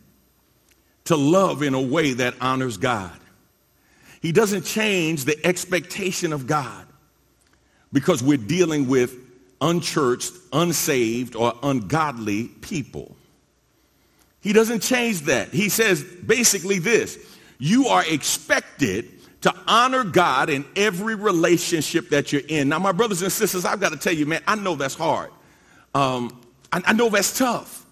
to 1.05 1.17
love 1.17 1.63
in 1.63 1.75
a 1.75 1.81
way 1.81 2.13
that 2.15 2.35
honors 2.41 2.77
God. 2.77 3.13
He 4.21 4.33
doesn't 4.33 4.63
change 4.63 5.25
the 5.25 5.39
expectation 5.45 6.33
of 6.33 6.47
God 6.47 6.87
because 7.93 8.23
we're 8.23 8.39
dealing 8.39 8.89
with 8.89 9.17
unchurched, 9.61 10.33
unsaved, 10.53 11.37
or 11.37 11.55
ungodly 11.63 12.49
people. 12.49 13.17
He 14.41 14.53
doesn't 14.53 14.81
change 14.81 15.23
that. 15.23 15.49
He 15.51 15.69
says 15.69 16.03
basically 16.03 16.79
this, 16.79 17.19
you 17.59 17.87
are 17.87 18.05
expected 18.05 19.09
to 19.43 19.55
honor 19.67 20.05
God 20.05 20.51
in 20.51 20.65
every 20.77 21.15
relationship 21.15 22.11
that 22.11 22.33
you're 22.33 22.43
in. 22.49 22.69
Now, 22.69 22.79
my 22.79 22.93
brothers 22.93 23.23
and 23.23 23.31
sisters, 23.31 23.65
I've 23.65 23.81
got 23.81 23.93
to 23.93 23.99
tell 23.99 24.13
you, 24.13 24.27
man, 24.27 24.43
I 24.47 24.55
know 24.55 24.75
that's 24.75 24.95
hard. 24.95 25.31
Um, 25.95 26.41
I, 26.73 26.83
I, 26.87 26.93
know 26.93 27.09
that's 27.09 27.37
tough. 27.37 27.85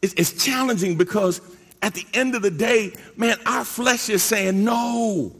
It's, 0.00 0.14
it's 0.14 0.44
challenging 0.44 0.96
because 0.96 1.40
at 1.82 1.94
the 1.94 2.06
end 2.14 2.34
of 2.34 2.42
the 2.42 2.50
day, 2.50 2.94
man, 3.16 3.36
our 3.44 3.64
flesh 3.64 4.08
is 4.08 4.22
saying, 4.22 4.64
no, 4.64 5.34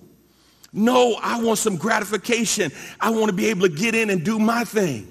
no, 0.72 1.16
I 1.22 1.40
want 1.40 1.58
some 1.58 1.76
gratification. 1.76 2.72
I 3.00 3.10
want 3.10 3.26
to 3.26 3.32
be 3.32 3.46
able 3.46 3.68
to 3.68 3.74
get 3.74 3.94
in 3.94 4.10
and 4.10 4.24
do 4.24 4.38
my 4.38 4.64
thing. 4.64 5.08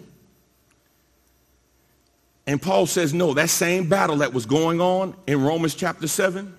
And 2.45 2.61
Paul 2.61 2.85
says, 2.85 3.13
no, 3.13 3.33
that 3.35 3.49
same 3.49 3.87
battle 3.87 4.17
that 4.17 4.33
was 4.33 4.45
going 4.45 4.81
on 4.81 5.15
in 5.25 5.41
Romans 5.41 5.73
chapter 5.73 6.07
7, 6.07 6.57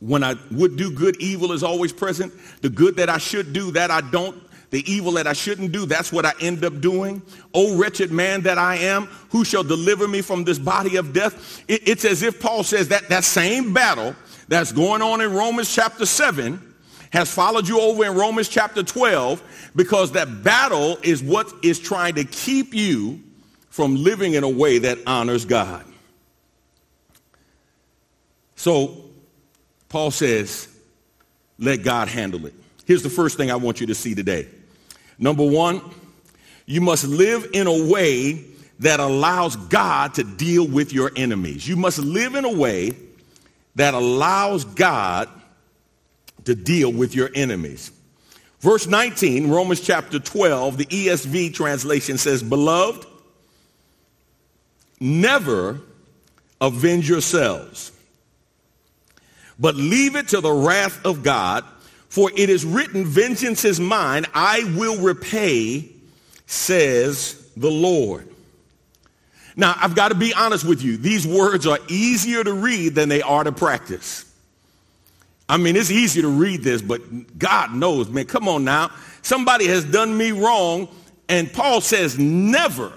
when 0.00 0.22
I 0.24 0.34
would 0.50 0.76
do 0.76 0.90
good, 0.90 1.16
evil 1.20 1.52
is 1.52 1.62
always 1.62 1.92
present. 1.92 2.32
The 2.60 2.68
good 2.68 2.96
that 2.96 3.08
I 3.08 3.18
should 3.18 3.52
do, 3.52 3.70
that 3.70 3.90
I 3.90 4.00
don't. 4.00 4.36
The 4.72 4.90
evil 4.90 5.12
that 5.12 5.26
I 5.26 5.34
shouldn't 5.34 5.70
do, 5.70 5.84
that's 5.84 6.10
what 6.10 6.24
I 6.24 6.32
end 6.40 6.64
up 6.64 6.80
doing. 6.80 7.20
Oh, 7.52 7.76
wretched 7.76 8.10
man 8.10 8.40
that 8.42 8.56
I 8.56 8.76
am, 8.76 9.04
who 9.28 9.44
shall 9.44 9.62
deliver 9.62 10.08
me 10.08 10.22
from 10.22 10.44
this 10.44 10.58
body 10.58 10.96
of 10.96 11.12
death? 11.12 11.62
It, 11.68 11.86
it's 11.86 12.06
as 12.06 12.22
if 12.22 12.40
Paul 12.40 12.64
says 12.64 12.88
that 12.88 13.10
that 13.10 13.22
same 13.22 13.74
battle 13.74 14.16
that's 14.48 14.72
going 14.72 15.02
on 15.02 15.20
in 15.20 15.30
Romans 15.30 15.72
chapter 15.72 16.06
7 16.06 16.74
has 17.12 17.30
followed 17.30 17.68
you 17.68 17.82
over 17.82 18.06
in 18.06 18.14
Romans 18.14 18.48
chapter 18.48 18.82
12 18.82 19.70
because 19.76 20.12
that 20.12 20.42
battle 20.42 20.98
is 21.02 21.22
what 21.22 21.52
is 21.62 21.78
trying 21.78 22.14
to 22.14 22.24
keep 22.24 22.72
you 22.72 23.20
from 23.68 23.94
living 23.96 24.32
in 24.32 24.42
a 24.42 24.48
way 24.48 24.78
that 24.78 24.96
honors 25.06 25.44
God. 25.44 25.84
So 28.56 29.04
Paul 29.90 30.10
says, 30.10 30.66
let 31.58 31.82
God 31.82 32.08
handle 32.08 32.46
it. 32.46 32.54
Here's 32.86 33.02
the 33.02 33.10
first 33.10 33.36
thing 33.36 33.50
I 33.50 33.56
want 33.56 33.78
you 33.82 33.86
to 33.88 33.94
see 33.94 34.14
today. 34.14 34.48
Number 35.18 35.44
one, 35.44 35.80
you 36.66 36.80
must 36.80 37.04
live 37.04 37.50
in 37.52 37.66
a 37.66 37.90
way 37.90 38.44
that 38.80 39.00
allows 39.00 39.56
God 39.56 40.14
to 40.14 40.24
deal 40.24 40.66
with 40.66 40.92
your 40.92 41.10
enemies. 41.14 41.66
You 41.66 41.76
must 41.76 41.98
live 41.98 42.34
in 42.34 42.44
a 42.44 42.52
way 42.52 42.92
that 43.76 43.94
allows 43.94 44.64
God 44.64 45.28
to 46.44 46.54
deal 46.54 46.92
with 46.92 47.14
your 47.14 47.30
enemies. 47.34 47.92
Verse 48.60 48.86
19, 48.86 49.50
Romans 49.50 49.80
chapter 49.80 50.18
12, 50.18 50.78
the 50.78 50.86
ESV 50.86 51.54
translation 51.54 52.18
says, 52.18 52.42
Beloved, 52.42 53.06
never 55.00 55.80
avenge 56.60 57.08
yourselves, 57.08 57.90
but 59.58 59.74
leave 59.74 60.14
it 60.14 60.28
to 60.28 60.40
the 60.40 60.52
wrath 60.52 61.04
of 61.04 61.22
God 61.22 61.64
for 62.12 62.30
it 62.36 62.50
is 62.50 62.62
written, 62.62 63.06
vengeance 63.06 63.64
is 63.64 63.80
mine, 63.80 64.26
I 64.34 64.70
will 64.76 64.98
repay, 64.98 65.88
says 66.44 67.50
the 67.56 67.70
Lord. 67.70 68.28
Now, 69.56 69.74
I've 69.78 69.94
got 69.94 70.08
to 70.08 70.14
be 70.14 70.34
honest 70.34 70.62
with 70.66 70.82
you. 70.82 70.98
These 70.98 71.26
words 71.26 71.66
are 71.66 71.78
easier 71.88 72.44
to 72.44 72.52
read 72.52 72.94
than 72.94 73.08
they 73.08 73.22
are 73.22 73.42
to 73.42 73.50
practice. 73.50 74.30
I 75.48 75.56
mean, 75.56 75.74
it's 75.74 75.90
easy 75.90 76.20
to 76.20 76.28
read 76.28 76.62
this, 76.62 76.82
but 76.82 77.38
God 77.38 77.74
knows, 77.74 78.10
man, 78.10 78.26
come 78.26 78.46
on 78.46 78.62
now. 78.62 78.90
Somebody 79.22 79.66
has 79.68 79.82
done 79.82 80.14
me 80.14 80.32
wrong, 80.32 80.88
and 81.30 81.50
Paul 81.50 81.80
says, 81.80 82.18
never 82.18 82.92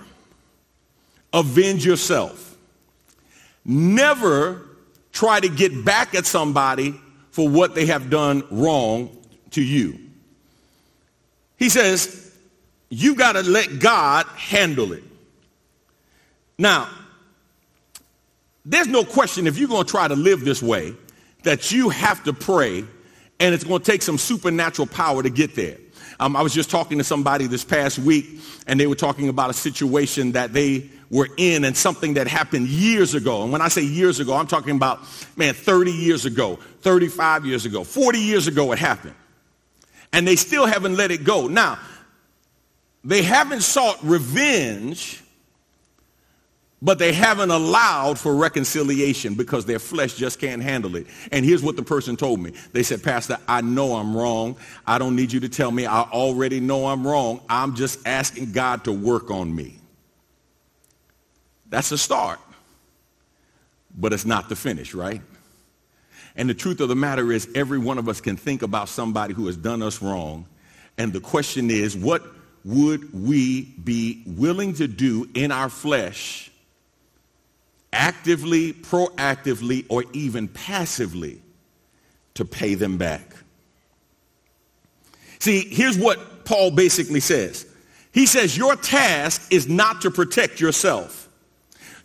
avenge 1.32 1.86
yourself. 1.86 2.58
Never 3.64 4.68
try 5.14 5.40
to 5.40 5.48
get 5.48 5.86
back 5.86 6.16
at 6.16 6.26
somebody 6.26 7.00
for 7.36 7.50
what 7.50 7.76
they 7.76 7.86
have 7.88 8.10
done 8.10 8.42
wrong 8.50 9.10
to 9.52 9.62
you. 9.62 10.00
He 11.58 11.68
says, 11.68 12.34
you 12.90 13.14
got 13.16 13.34
to 13.34 13.44
let 13.44 13.80
God 13.80 14.26
handle 14.28 14.94
it. 14.94 15.04
Now, 16.58 16.88
there's 18.64 18.88
no 18.88 19.04
question 19.04 19.48
if 19.48 19.58
you're 19.58 19.68
going 19.68 19.84
to 19.84 19.92
try 19.92 20.08
to 20.08 20.16
live 20.16 20.46
this 20.46 20.64
way 20.64 20.96
that 21.44 21.74
you 21.74 21.90
have 21.90 22.24
to 22.24 22.32
pray 22.32 22.86
and 23.42 23.54
it's 23.54 23.66
going 23.66 23.82
to 23.82 23.92
take 23.92 24.02
some 24.02 24.18
supernatural 24.18 24.88
power 24.88 25.22
to 25.22 25.30
get 25.30 25.56
there. 25.56 25.76
Um, 26.22 26.38
I 26.38 26.42
was 26.42 26.54
just 26.54 26.72
talking 26.72 27.00
to 27.00 27.04
somebody 27.04 27.48
this 27.48 27.66
past 27.66 28.00
week 28.00 28.28
and 28.66 28.80
they 28.80 28.88
were 28.88 28.96
talking 28.96 29.28
about 29.28 29.50
a 29.50 29.54
situation 29.54 30.32
that 30.32 30.54
they 30.54 30.90
were 31.10 31.30
in 31.38 31.64
and 31.64 31.76
something 31.76 32.16
that 32.16 32.28
happened 32.28 32.68
years 32.68 33.14
ago. 33.14 33.44
And 33.44 33.52
when 33.52 33.62
I 33.62 33.68
say 33.68 33.84
years 33.84 34.20
ago, 34.20 34.34
I'm 34.34 34.48
talking 34.48 34.76
about, 34.76 35.02
man, 35.36 35.54
30 35.54 35.92
years 35.92 36.26
ago, 36.26 36.58
35 36.82 37.46
years 37.46 37.66
ago, 37.66 37.84
40 37.84 38.20
years 38.20 38.48
ago 38.48 38.72
it 38.72 38.80
happened. 38.80 39.16
And 40.14 40.28
they 40.28 40.36
still 40.36 40.66
haven't 40.66 40.96
let 40.96 41.12
it 41.12 41.24
go. 41.24 41.48
Now, 41.48 41.78
they 43.04 43.22
haven't 43.22 43.62
sought 43.62 44.00
revenge, 44.02 45.22
but 46.82 47.00
they 47.00 47.14
haven't 47.14 47.52
allowed 47.52 48.18
for 48.18 48.36
reconciliation 48.36 49.36
because 49.36 49.66
their 49.66 49.80
flesh 49.80 50.16
just 50.16 50.40
can't 50.40 50.62
handle 50.62 50.96
it. 50.96 51.08
And 51.32 51.46
here's 51.46 51.62
what 51.62 51.76
the 51.76 51.84
person 51.84 52.16
told 52.16 52.40
me. 52.40 52.54
They 52.74 52.84
said, 52.84 53.04
Pastor, 53.04 53.38
I 53.48 53.62
know 53.62 53.96
I'm 53.96 54.16
wrong. 54.16 54.56
I 54.88 54.98
don't 54.98 55.16
need 55.16 55.32
you 55.32 55.40
to 55.42 55.50
tell 55.50 55.72
me. 55.72 55.86
I 55.86 56.02
already 56.02 56.60
know 56.60 56.88
I'm 56.88 57.06
wrong. 57.06 57.42
I'm 57.50 57.76
just 57.76 58.06
asking 58.08 58.52
God 58.52 58.84
to 58.86 58.92
work 58.92 59.30
on 59.32 59.54
me. 59.54 59.76
That's 61.76 61.92
a 61.92 61.98
start, 61.98 62.40
but 63.98 64.14
it's 64.14 64.24
not 64.24 64.48
the 64.48 64.56
finish, 64.56 64.94
right? 64.94 65.22
And 66.38 66.50
the 66.50 66.54
truth 66.54 66.80
of 66.80 66.88
the 66.88 66.96
matter 66.96 67.34
is 67.34 67.50
every 67.54 67.80
one 67.80 67.98
of 67.98 68.08
us 68.08 68.22
can 68.22 68.38
think 68.38 68.62
about 68.62 68.88
somebody 68.88 69.34
who 69.34 69.46
has 69.48 69.58
done 69.58 69.82
us 69.82 70.02
wrong. 70.02 70.46
And 70.98 71.12
the 71.12 71.20
question 71.20 71.70
is, 71.70 71.98
what 71.98 72.24
would 72.64 73.14
we 73.14 73.64
be 73.64 74.24
willing 74.26 74.76
to 74.76 74.88
do 74.88 75.30
in 75.34 75.52
our 75.52 75.68
flesh, 75.68 76.50
actively, 77.92 78.72
proactively, 78.72 79.86
or 79.90 80.06
even 80.14 80.48
passively 80.48 81.42
to 82.36 82.46
pay 82.46 82.76
them 82.76 82.98
back? 82.98 83.36
See, 85.40 85.68
here's 85.68 85.98
what 85.98 86.46
Paul 86.46 86.72
basically 86.72 87.20
says. 87.20 87.66
He 88.14 88.28
says, 88.28 88.58
your 88.58 88.78
task 88.78 89.52
is 89.52 89.68
not 89.68 90.00
to 90.04 90.10
protect 90.10 90.62
yourself. 90.62 91.25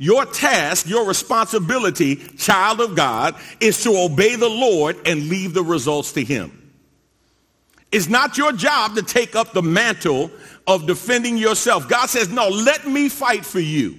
Your 0.03 0.25
task, 0.25 0.89
your 0.89 1.07
responsibility, 1.07 2.17
child 2.17 2.81
of 2.81 2.97
God, 2.97 3.37
is 3.61 3.83
to 3.83 3.91
obey 3.91 4.35
the 4.35 4.49
Lord 4.49 4.97
and 5.05 5.29
leave 5.29 5.53
the 5.53 5.63
results 5.63 6.13
to 6.13 6.25
him. 6.25 6.73
It's 7.93 8.09
not 8.09 8.39
your 8.39 8.53
job 8.53 8.95
to 8.95 9.03
take 9.03 9.37
up 9.37 9.53
the 9.53 9.61
mantle 9.61 10.31
of 10.67 10.87
defending 10.87 11.37
yourself. 11.37 11.87
God 11.87 12.07
says, 12.07 12.31
no, 12.31 12.49
let 12.49 12.87
me 12.87 13.11
fight 13.11 13.45
for 13.45 13.61
you. 13.61 13.99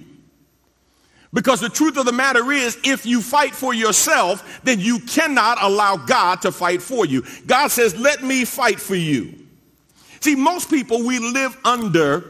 Because 1.32 1.60
the 1.60 1.68
truth 1.68 1.96
of 1.96 2.04
the 2.04 2.12
matter 2.12 2.50
is, 2.50 2.76
if 2.82 3.06
you 3.06 3.20
fight 3.20 3.54
for 3.54 3.72
yourself, 3.72 4.60
then 4.64 4.80
you 4.80 4.98
cannot 4.98 5.62
allow 5.62 5.96
God 5.96 6.42
to 6.42 6.50
fight 6.50 6.82
for 6.82 7.06
you. 7.06 7.22
God 7.46 7.68
says, 7.68 7.96
let 7.96 8.24
me 8.24 8.44
fight 8.44 8.80
for 8.80 8.96
you. 8.96 9.34
See, 10.18 10.34
most 10.34 10.68
people, 10.68 11.06
we 11.06 11.20
live 11.20 11.56
under 11.64 12.24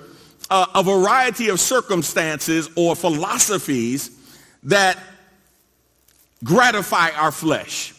uh, 0.51 0.67
a 0.75 0.83
variety 0.83 1.49
of 1.49 1.61
circumstances 1.61 2.69
or 2.77 2.95
philosophies 2.95 4.11
that 4.65 4.99
gratify 6.45 7.11
our 7.11 7.33
flesh. 7.33 7.95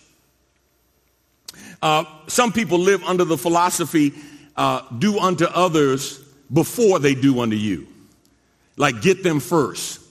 Uh, 1.82 2.06
some 2.28 2.52
people 2.52 2.80
live 2.80 3.04
under 3.04 3.26
the 3.26 3.38
philosophy, 3.38 4.14
uh, 4.56 4.82
do 5.00 5.20
unto 5.20 5.46
others 5.46 6.20
before 6.52 7.00
they 7.00 7.16
do 7.16 7.42
unto 7.42 7.56
you. 7.56 7.88
Like 8.78 9.02
get 9.02 9.24
them 9.24 9.40
first 9.40 10.02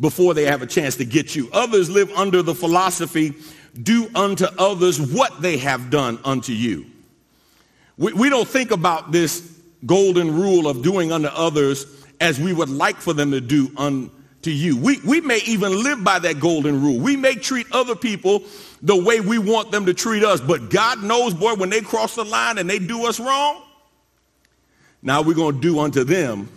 before 0.00 0.32
they 0.32 0.46
have 0.46 0.62
a 0.62 0.66
chance 0.66 0.96
to 0.96 1.04
get 1.04 1.36
you. 1.36 1.48
Others 1.52 1.90
live 1.90 2.10
under 2.12 2.42
the 2.42 2.54
philosophy, 2.54 3.34
do 3.80 4.08
unto 4.14 4.46
others 4.58 5.00
what 5.00 5.42
they 5.42 5.58
have 5.58 5.90
done 5.90 6.18
unto 6.24 6.52
you. 6.52 6.86
We, 7.98 8.14
we 8.14 8.30
don't 8.30 8.48
think 8.48 8.70
about 8.70 9.12
this 9.12 9.59
golden 9.86 10.34
rule 10.34 10.68
of 10.68 10.82
doing 10.82 11.12
unto 11.12 11.28
others 11.28 11.86
as 12.20 12.38
we 12.38 12.52
would 12.52 12.68
like 12.68 12.96
for 12.96 13.14
them 13.14 13.30
to 13.30 13.40
do 13.40 13.70
unto 13.76 14.50
you. 14.50 14.76
We, 14.76 15.00
we 15.00 15.20
may 15.20 15.40
even 15.46 15.82
live 15.82 16.04
by 16.04 16.18
that 16.18 16.38
golden 16.38 16.82
rule. 16.82 16.98
We 16.98 17.16
may 17.16 17.34
treat 17.34 17.66
other 17.72 17.96
people 17.96 18.42
the 18.82 18.96
way 18.96 19.20
we 19.20 19.38
want 19.38 19.70
them 19.70 19.86
to 19.86 19.94
treat 19.94 20.24
us, 20.24 20.40
but 20.40 20.70
God 20.70 21.02
knows, 21.02 21.34
boy, 21.34 21.54
when 21.54 21.70
they 21.70 21.80
cross 21.80 22.14
the 22.14 22.24
line 22.24 22.58
and 22.58 22.68
they 22.68 22.78
do 22.78 23.06
us 23.06 23.18
wrong, 23.20 23.62
now 25.02 25.22
we're 25.22 25.34
going 25.34 25.54
to 25.54 25.60
do 25.60 25.78
unto 25.80 26.04
them 26.04 26.48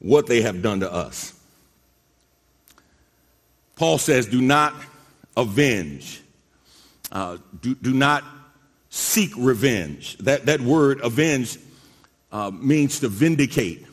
what 0.00 0.26
they 0.26 0.42
have 0.42 0.62
done 0.62 0.80
to 0.80 0.92
us. 0.92 1.34
Paul 3.76 3.98
says, 3.98 4.26
do 4.26 4.42
not 4.42 4.74
avenge. 5.36 6.20
Uh, 7.12 7.38
do, 7.60 7.74
do 7.76 7.92
not 7.94 8.24
seek 8.90 9.30
revenge. 9.36 10.18
That, 10.18 10.46
that 10.46 10.60
word 10.60 11.00
avenge 11.00 11.58
uh, 12.32 12.50
means 12.50 13.00
to 13.00 13.08
vindicate, 13.08 13.86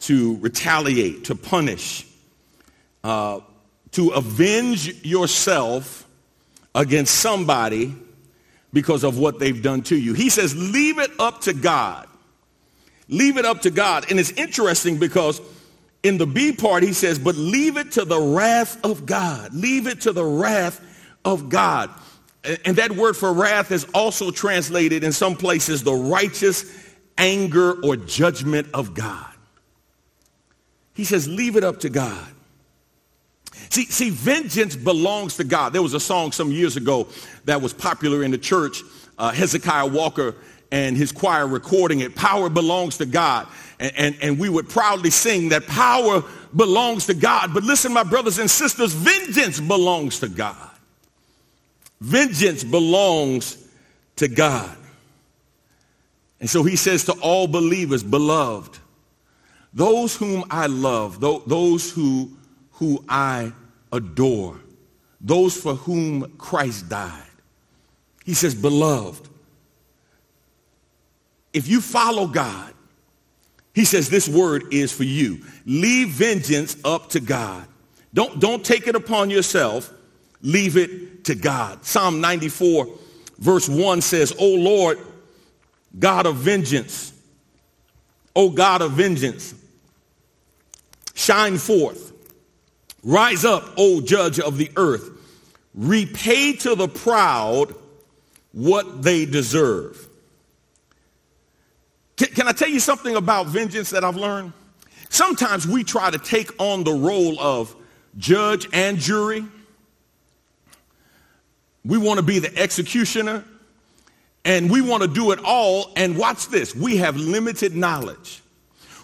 to 0.00 0.36
retaliate, 0.36 1.24
to 1.24 1.34
punish, 1.34 2.06
uh, 3.02 3.40
to 3.92 4.10
avenge 4.10 5.04
yourself 5.04 6.06
against 6.74 7.14
somebody 7.14 7.94
because 8.72 9.04
of 9.04 9.18
what 9.18 9.38
they've 9.38 9.62
done 9.62 9.82
to 9.82 9.96
you. 9.96 10.14
He 10.14 10.28
says, 10.28 10.54
leave 10.56 10.98
it 10.98 11.10
up 11.18 11.42
to 11.42 11.52
God. 11.52 12.08
Leave 13.08 13.36
it 13.36 13.44
up 13.44 13.60
to 13.62 13.70
God. 13.70 14.10
And 14.10 14.18
it's 14.18 14.32
interesting 14.32 14.98
because 14.98 15.40
in 16.02 16.18
the 16.18 16.26
B 16.26 16.52
part, 16.52 16.82
he 16.82 16.92
says, 16.92 17.18
but 17.18 17.36
leave 17.36 17.76
it 17.76 17.92
to 17.92 18.04
the 18.04 18.20
wrath 18.20 18.84
of 18.84 19.06
God. 19.06 19.54
Leave 19.54 19.86
it 19.86 20.02
to 20.02 20.12
the 20.12 20.24
wrath 20.24 20.80
of 21.24 21.48
God. 21.48 21.90
And 22.64 22.76
that 22.76 22.92
word 22.92 23.16
for 23.16 23.32
wrath 23.32 23.70
is 23.70 23.86
also 23.94 24.30
translated 24.30 25.02
in 25.02 25.12
some 25.12 25.34
places 25.34 25.82
the 25.82 25.94
righteous 25.94 26.83
anger 27.18 27.72
or 27.82 27.96
judgment 27.96 28.68
of 28.74 28.94
God. 28.94 29.30
He 30.94 31.04
says, 31.04 31.28
leave 31.28 31.56
it 31.56 31.64
up 31.64 31.80
to 31.80 31.88
God. 31.88 32.28
See, 33.70 33.86
see, 33.86 34.10
vengeance 34.10 34.76
belongs 34.76 35.36
to 35.36 35.44
God. 35.44 35.72
There 35.72 35.82
was 35.82 35.94
a 35.94 36.00
song 36.00 36.32
some 36.32 36.50
years 36.50 36.76
ago 36.76 37.08
that 37.44 37.60
was 37.60 37.72
popular 37.72 38.22
in 38.22 38.30
the 38.30 38.38
church. 38.38 38.82
Uh, 39.18 39.30
Hezekiah 39.30 39.86
Walker 39.86 40.34
and 40.70 40.96
his 40.96 41.12
choir 41.12 41.46
recording 41.46 42.00
it. 42.00 42.14
Power 42.14 42.48
belongs 42.48 42.98
to 42.98 43.06
God. 43.06 43.46
And, 43.78 43.92
and, 43.96 44.16
and 44.22 44.38
we 44.38 44.48
would 44.48 44.68
proudly 44.68 45.10
sing 45.10 45.50
that 45.50 45.66
power 45.66 46.22
belongs 46.54 47.06
to 47.06 47.14
God. 47.14 47.54
But 47.54 47.64
listen, 47.64 47.92
my 47.92 48.02
brothers 48.02 48.38
and 48.38 48.50
sisters, 48.50 48.92
vengeance 48.92 49.60
belongs 49.60 50.20
to 50.20 50.28
God. 50.28 50.70
Vengeance 52.00 52.64
belongs 52.64 53.56
to 54.16 54.28
God. 54.28 54.76
And 56.40 56.50
so 56.50 56.62
he 56.62 56.76
says 56.76 57.04
to 57.04 57.12
all 57.20 57.46
believers, 57.46 58.02
beloved, 58.02 58.78
those 59.72 60.16
whom 60.16 60.44
I 60.50 60.66
love, 60.66 61.20
those 61.20 61.90
who, 61.90 62.30
who 62.72 63.04
I 63.08 63.52
adore, 63.92 64.60
those 65.20 65.56
for 65.56 65.74
whom 65.74 66.36
Christ 66.36 66.88
died. 66.88 67.22
He 68.24 68.34
says, 68.34 68.54
beloved, 68.54 69.28
if 71.52 71.68
you 71.68 71.80
follow 71.80 72.26
God, 72.26 72.72
he 73.74 73.84
says 73.84 74.08
this 74.08 74.28
word 74.28 74.72
is 74.72 74.92
for 74.92 75.04
you. 75.04 75.44
Leave 75.66 76.08
vengeance 76.08 76.76
up 76.84 77.10
to 77.10 77.20
God. 77.20 77.66
Don't, 78.12 78.38
don't 78.38 78.64
take 78.64 78.86
it 78.86 78.94
upon 78.94 79.30
yourself. 79.30 79.92
Leave 80.42 80.76
it 80.76 81.24
to 81.24 81.34
God. 81.34 81.84
Psalm 81.84 82.20
94 82.20 82.86
verse 83.38 83.68
1 83.68 84.00
says, 84.00 84.34
O 84.38 84.46
Lord, 84.46 84.98
God 85.98 86.26
of 86.26 86.36
vengeance, 86.36 87.12
O 88.34 88.50
God 88.50 88.82
of 88.82 88.92
vengeance, 88.92 89.54
shine 91.14 91.56
forth. 91.58 92.12
Rise 93.02 93.44
up, 93.44 93.64
O 93.76 94.00
judge 94.00 94.40
of 94.40 94.56
the 94.56 94.70
earth. 94.76 95.10
Repay 95.74 96.54
to 96.54 96.74
the 96.74 96.88
proud 96.88 97.74
what 98.52 99.02
they 99.02 99.26
deserve. 99.26 100.08
Can, 102.16 102.28
can 102.28 102.48
I 102.48 102.52
tell 102.52 102.68
you 102.68 102.80
something 102.80 103.16
about 103.16 103.46
vengeance 103.48 103.90
that 103.90 104.04
I've 104.04 104.16
learned? 104.16 104.52
Sometimes 105.08 105.66
we 105.66 105.84
try 105.84 106.10
to 106.10 106.18
take 106.18 106.50
on 106.60 106.84
the 106.84 106.92
role 106.92 107.38
of 107.40 107.74
judge 108.16 108.68
and 108.72 108.98
jury. 108.98 109.44
We 111.84 111.98
want 111.98 112.18
to 112.18 112.24
be 112.24 112.38
the 112.38 112.56
executioner 112.56 113.44
and 114.44 114.70
we 114.70 114.80
want 114.80 115.02
to 115.02 115.08
do 115.08 115.32
it 115.32 115.40
all. 115.44 115.90
And 115.96 116.16
watch 116.18 116.48
this. 116.48 116.74
We 116.74 116.98
have 116.98 117.16
limited 117.16 117.74
knowledge. 117.74 118.42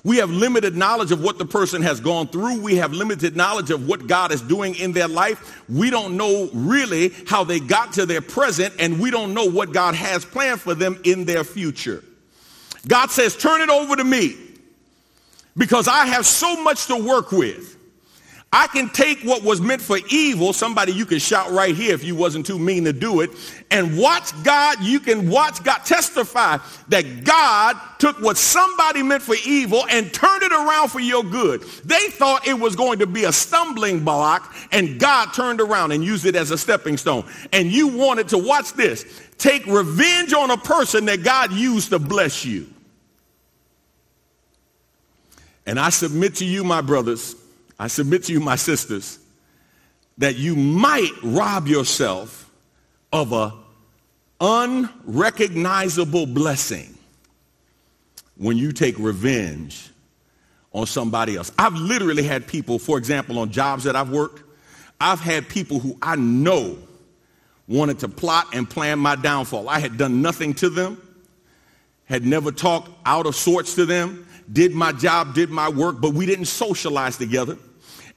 We 0.03 0.17
have 0.17 0.31
limited 0.31 0.77
knowledge 0.77 1.13
of 1.13 1.23
what 1.23 1.39
the 1.39 1.45
person 1.45 1.83
has 1.83 2.01
gone 2.01 2.29
through. 2.29 2.63
We 2.63 2.77
have 2.77 2.93
limited 2.93 3.37
knowledge 3.37 3.71
of 3.71 3.87
what 3.87 4.07
God 4.07 4.33
is 4.33 4.41
doing 4.41 4.75
in 4.77 4.93
their 4.93 5.09
life. 5.09 5.63
We 5.69 5.91
don't 5.91 6.17
know 6.17 6.49
really 6.55 7.13
how 7.27 7.45
they 7.45 7.61
got 7.61 7.93
to 7.95 8.07
their 8.07 8.23
present 8.23 8.75
and 8.79 8.99
we 8.99 9.11
don't 9.11 9.35
know 9.35 9.45
what 9.45 9.73
God 9.73 9.95
has 9.95 10.25
planned 10.25 10.61
for 10.61 10.75
them 10.75 10.99
in 11.05 11.27
their 11.27 11.45
future. 11.45 12.03
God 12.89 13.11
says, 13.11 13.37
turn 13.37 13.61
it 13.61 13.69
over 13.69 13.95
to 13.97 14.05
me 14.05 14.37
because 15.57 15.87
I 15.87 16.07
have 16.07 16.25
so 16.25 16.63
much 16.63 16.87
to 16.87 16.97
work 16.97 17.31
with. 17.31 17.77
I 18.53 18.67
can 18.67 18.89
take 18.89 19.23
what 19.23 19.45
was 19.45 19.61
meant 19.61 19.81
for 19.81 19.99
evil, 20.11 20.53
somebody 20.53 20.91
you 20.91 21.07
can 21.07 21.21
shout 21.21 21.53
right 21.53 21.73
here 21.73 21.95
if 21.95 22.03
you 22.03 22.17
wasn't 22.17 22.47
too 22.47 22.59
mean 22.59 22.85
to 22.85 22.93
do 22.93 23.21
it, 23.21 23.31
and 23.71 23.97
watch 23.97 24.33
God, 24.43 24.83
you 24.83 24.99
can 24.99 25.31
watch 25.31 25.63
God 25.63 25.79
testify 25.85 26.59
that 26.89 27.23
God 27.23 27.77
took 28.01 28.21
what 28.21 28.37
somebody 28.37 29.05
meant 29.05 29.23
for 29.23 29.37
evil 29.47 29.85
and 29.89 30.13
turned 30.13 30.43
it 30.43 30.51
around 30.51 30.89
for 30.89 30.99
your 30.99 31.23
good. 31.23 31.63
They 31.85 32.09
thought 32.09 32.49
it 32.49 32.59
was 32.59 32.75
going 32.75 32.99
to 32.99 33.07
be 33.07 33.23
a 33.23 33.33
stumbling 33.33 34.03
block, 34.03 34.53
and 34.73 34.99
God 34.99 35.27
turned 35.33 35.61
around 35.61 35.93
and 35.93 36.05
used 36.05 36.27
it 36.27 36.35
as 36.35 36.51
a 36.51 36.59
stepping 36.59 36.97
stone. 36.97 37.25
And 37.53 37.71
you 37.71 37.87
wanted 37.97 38.27
to 38.31 38.39
watch 38.39 38.73
this 38.73 39.05
take 39.39 39.65
revenge 39.67 40.33
on 40.33 40.51
a 40.51 40.59
person 40.59 41.05
that 41.05 41.23
God 41.23 41.53
used 41.53 41.91
to 41.91 42.01
bless 42.01 42.45
you. 42.45 42.67
And 45.67 45.79
I 45.79 45.91
submit 45.91 46.35
to 46.37 46.45
you, 46.45 46.65
my 46.65 46.81
brothers, 46.81 47.37
I 47.81 47.87
submit 47.87 48.25
to 48.25 48.33
you, 48.33 48.41
my 48.41 48.57
sisters, 48.57 49.19
that 50.19 50.37
you 50.37 50.55
might 50.55 51.13
rob 51.23 51.67
yourself 51.67 52.51
of 53.11 53.33
a 53.33 53.55
unrecognizable 54.39 56.27
blessing 56.27 56.95
when 58.37 58.59
you 58.59 58.73
take 58.73 58.99
revenge 58.99 59.89
on 60.73 60.85
somebody 60.85 61.37
else. 61.37 61.51
I've 61.59 61.73
literally 61.73 62.23
had 62.23 62.47
people, 62.47 62.79
for 62.79 62.99
example, 62.99 63.39
on 63.39 63.51
jobs 63.51 63.85
that 63.85 63.97
I've 63.97 64.11
worked, 64.11 64.43
I've 65.01 65.21
had 65.21 65.49
people 65.49 65.79
who 65.79 65.97
I 66.03 66.17
know 66.17 66.77
wanted 67.67 68.01
to 68.01 68.09
plot 68.09 68.49
and 68.53 68.69
plan 68.69 68.99
my 68.99 69.17
downfall. 69.17 69.71
I 69.71 69.79
had 69.79 69.97
done 69.97 70.21
nothing 70.21 70.53
to 70.57 70.69
them, 70.69 71.01
had 72.05 72.27
never 72.27 72.53
talked 72.53 72.91
out 73.07 73.25
of 73.25 73.35
sorts 73.35 73.75
to 73.77 73.87
them, 73.87 74.27
did 74.53 74.75
my 74.75 74.93
job, 74.93 75.33
did 75.33 75.49
my 75.49 75.71
work, 75.71 75.99
but 75.99 76.13
we 76.13 76.27
didn't 76.27 76.45
socialize 76.45 77.17
together. 77.17 77.57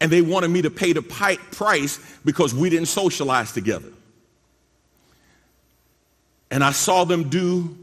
And 0.04 0.12
they 0.12 0.22
wanted 0.22 0.50
me 0.50 0.62
to 0.63 0.70
pay 0.70 0.92
the 0.92 1.02
price 1.02 1.98
because 2.26 2.54
we 2.54 2.70
didn't 2.70 2.88
socialize 2.88 3.54
together. 3.54 3.88
And 6.52 6.62
I 6.62 6.74
saw 6.74 7.06
them 7.06 7.30
do 7.30 7.78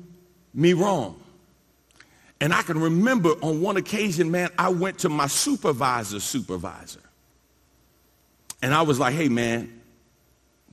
me 0.52 0.74
wrong. 0.74 1.18
And 2.38 2.52
I 2.52 2.60
can 2.60 2.78
remember 2.78 3.30
on 3.42 3.62
one 3.62 3.78
occasion, 3.78 4.30
man, 4.30 4.50
I 4.58 4.68
went 4.68 4.98
to 4.98 5.08
my 5.08 5.28
supervisor's 5.28 6.22
supervisor. 6.22 7.00
And 8.60 8.74
I 8.74 8.82
was 8.82 8.98
like, 8.98 9.14
hey, 9.14 9.30
man, 9.30 9.80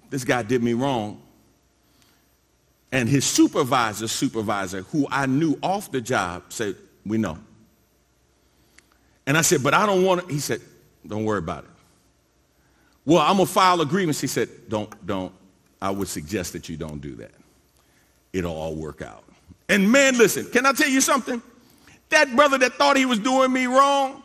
this 0.09 0.25
guy 0.25 0.43
did 0.43 0.61
me 0.61 0.73
wrong. 0.73 1.21
And 2.91 3.07
his 3.07 3.23
supervisor, 3.25 4.09
supervisor, 4.09 4.81
who 4.81 5.07
I 5.09 5.27
knew 5.27 5.57
off 5.63 5.93
the 5.93 6.01
job, 6.01 6.43
said, 6.49 6.75
we 7.05 7.17
know. 7.17 7.37
And 9.25 9.37
I 9.37 9.41
said, 9.43 9.63
but 9.63 9.73
I 9.73 9.85
don't 9.85 10.03
want 10.03 10.27
to. 10.27 10.33
He 10.33 10.41
said, 10.41 10.59
don't 11.07 11.25
worry 11.25 11.39
about 11.39 11.63
it. 11.63 11.69
Well, 13.05 13.21
I'm 13.21 13.37
going 13.37 13.47
to 13.47 13.53
file 13.53 13.79
a 13.79 13.85
grievance. 13.85 14.19
He 14.19 14.27
said, 14.27 14.49
don't, 14.67 15.07
don't. 15.07 15.31
I 15.81 15.91
would 15.91 16.07
suggest 16.07 16.53
that 16.53 16.67
you 16.67 16.75
don't 16.75 16.99
do 16.99 17.15
that. 17.15 17.31
It'll 18.33 18.53
all 18.53 18.75
work 18.75 19.01
out. 19.01 19.23
And 19.69 19.91
man, 19.91 20.17
listen, 20.17 20.45
can 20.51 20.65
I 20.65 20.73
tell 20.73 20.89
you 20.89 21.01
something? 21.01 21.41
That 22.09 22.35
brother 22.35 22.57
that 22.59 22.73
thought 22.73 22.97
he 22.97 23.05
was 23.05 23.19
doing 23.19 23.51
me 23.51 23.65
wrong, 23.65 24.23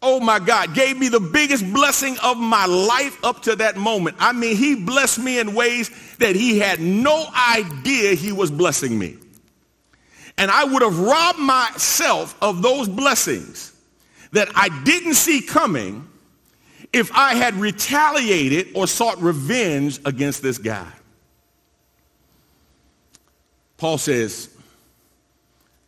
oh 0.00 0.18
my 0.18 0.38
God, 0.38 0.74
gave 0.74 0.98
me 0.98 1.08
the 1.08 1.20
biggest 1.20 1.64
blessing 1.72 2.16
of 2.22 2.36
my 2.36 2.66
life 2.66 3.24
up 3.24 3.42
to 3.42 3.56
that 3.56 3.76
moment. 3.76 4.16
I 4.18 4.32
mean, 4.32 4.56
he 4.56 4.74
blessed 4.74 5.20
me 5.20 5.38
in 5.38 5.54
ways 5.54 5.90
that 6.18 6.34
he 6.34 6.58
had 6.58 6.80
no 6.80 7.26
idea 7.48 8.14
he 8.14 8.32
was 8.32 8.50
blessing 8.50 8.98
me. 8.98 9.16
And 10.38 10.50
I 10.50 10.64
would 10.64 10.82
have 10.82 10.98
robbed 10.98 11.38
myself 11.38 12.36
of 12.42 12.62
those 12.62 12.88
blessings 12.88 13.71
that 14.32 14.48
I 14.54 14.68
didn't 14.84 15.14
see 15.14 15.40
coming 15.40 16.08
if 16.92 17.10
I 17.12 17.34
had 17.34 17.54
retaliated 17.54 18.68
or 18.74 18.86
sought 18.86 19.20
revenge 19.20 20.00
against 20.04 20.42
this 20.42 20.58
guy. 20.58 20.90
Paul 23.76 23.98
says, 23.98 24.48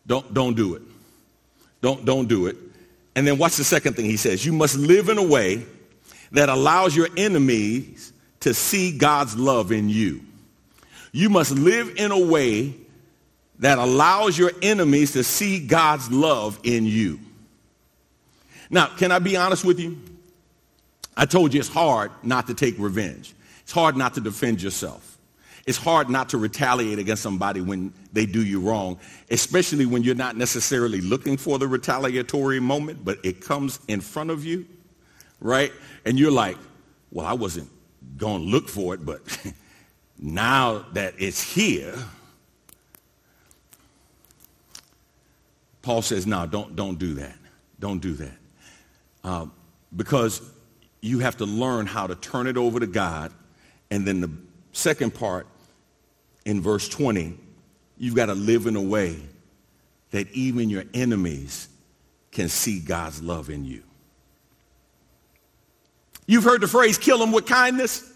don't, 0.06 0.32
don't 0.32 0.54
do 0.54 0.74
it. 0.74 0.82
Don't, 1.80 2.04
don't 2.04 2.28
do 2.28 2.46
it. 2.46 2.56
And 3.14 3.26
then 3.26 3.38
watch 3.38 3.56
the 3.56 3.64
second 3.64 3.94
thing 3.94 4.06
he 4.06 4.16
says. 4.16 4.44
You 4.44 4.52
must 4.52 4.76
live 4.76 5.08
in 5.08 5.18
a 5.18 5.22
way 5.22 5.64
that 6.32 6.48
allows 6.48 6.96
your 6.96 7.08
enemies 7.16 8.12
to 8.40 8.52
see 8.52 8.96
God's 8.96 9.36
love 9.36 9.70
in 9.72 9.88
you. 9.88 10.20
You 11.12 11.30
must 11.30 11.52
live 11.52 11.94
in 11.96 12.10
a 12.10 12.18
way 12.18 12.74
that 13.60 13.78
allows 13.78 14.36
your 14.36 14.50
enemies 14.62 15.12
to 15.12 15.22
see 15.22 15.64
God's 15.64 16.10
love 16.10 16.58
in 16.64 16.84
you. 16.84 17.20
Now, 18.70 18.86
can 18.86 19.12
I 19.12 19.18
be 19.18 19.36
honest 19.36 19.64
with 19.64 19.78
you? 19.78 19.98
I 21.16 21.26
told 21.26 21.54
you 21.54 21.60
it's 21.60 21.68
hard 21.68 22.10
not 22.22 22.46
to 22.48 22.54
take 22.54 22.78
revenge. 22.78 23.34
It's 23.62 23.72
hard 23.72 23.96
not 23.96 24.14
to 24.14 24.20
defend 24.20 24.62
yourself. 24.62 25.14
It's 25.66 25.78
hard 25.78 26.10
not 26.10 26.28
to 26.30 26.38
retaliate 26.38 26.98
against 26.98 27.22
somebody 27.22 27.62
when 27.62 27.92
they 28.12 28.26
do 28.26 28.44
you 28.44 28.60
wrong, 28.60 28.98
especially 29.30 29.86
when 29.86 30.02
you're 30.02 30.14
not 30.14 30.36
necessarily 30.36 31.00
looking 31.00 31.38
for 31.38 31.58
the 31.58 31.66
retaliatory 31.66 32.60
moment, 32.60 33.02
but 33.02 33.18
it 33.24 33.40
comes 33.40 33.80
in 33.88 34.02
front 34.02 34.30
of 34.30 34.44
you, 34.44 34.66
right? 35.40 35.72
And 36.04 36.18
you're 36.18 36.30
like, 36.30 36.58
well, 37.10 37.24
I 37.24 37.32
wasn't 37.32 37.70
going 38.18 38.42
to 38.42 38.48
look 38.48 38.68
for 38.68 38.92
it, 38.94 39.06
but 39.06 39.22
now 40.18 40.84
that 40.92 41.14
it's 41.16 41.54
here, 41.54 41.96
Paul 45.80 46.02
says, 46.02 46.26
no, 46.26 46.46
don't, 46.46 46.76
don't 46.76 46.98
do 46.98 47.14
that. 47.14 47.36
Don't 47.80 48.00
do 48.00 48.12
that. 48.14 48.36
Uh, 49.24 49.46
because 49.96 50.42
you 51.00 51.18
have 51.20 51.38
to 51.38 51.46
learn 51.46 51.86
how 51.86 52.06
to 52.06 52.14
turn 52.14 52.46
it 52.46 52.56
over 52.56 52.78
to 52.78 52.86
God. 52.86 53.32
And 53.90 54.06
then 54.06 54.20
the 54.20 54.30
second 54.72 55.14
part 55.14 55.46
in 56.44 56.60
verse 56.60 56.88
20, 56.88 57.38
you've 57.98 58.14
got 58.14 58.26
to 58.26 58.34
live 58.34 58.66
in 58.66 58.76
a 58.76 58.82
way 58.82 59.16
that 60.10 60.30
even 60.32 60.70
your 60.70 60.84
enemies 60.94 61.68
can 62.30 62.48
see 62.48 62.80
God's 62.80 63.22
love 63.22 63.50
in 63.50 63.64
you. 63.64 63.82
You've 66.26 66.44
heard 66.44 66.60
the 66.60 66.68
phrase, 66.68 66.98
kill 66.98 67.18
them 67.18 67.32
with 67.32 67.46
kindness. 67.46 68.10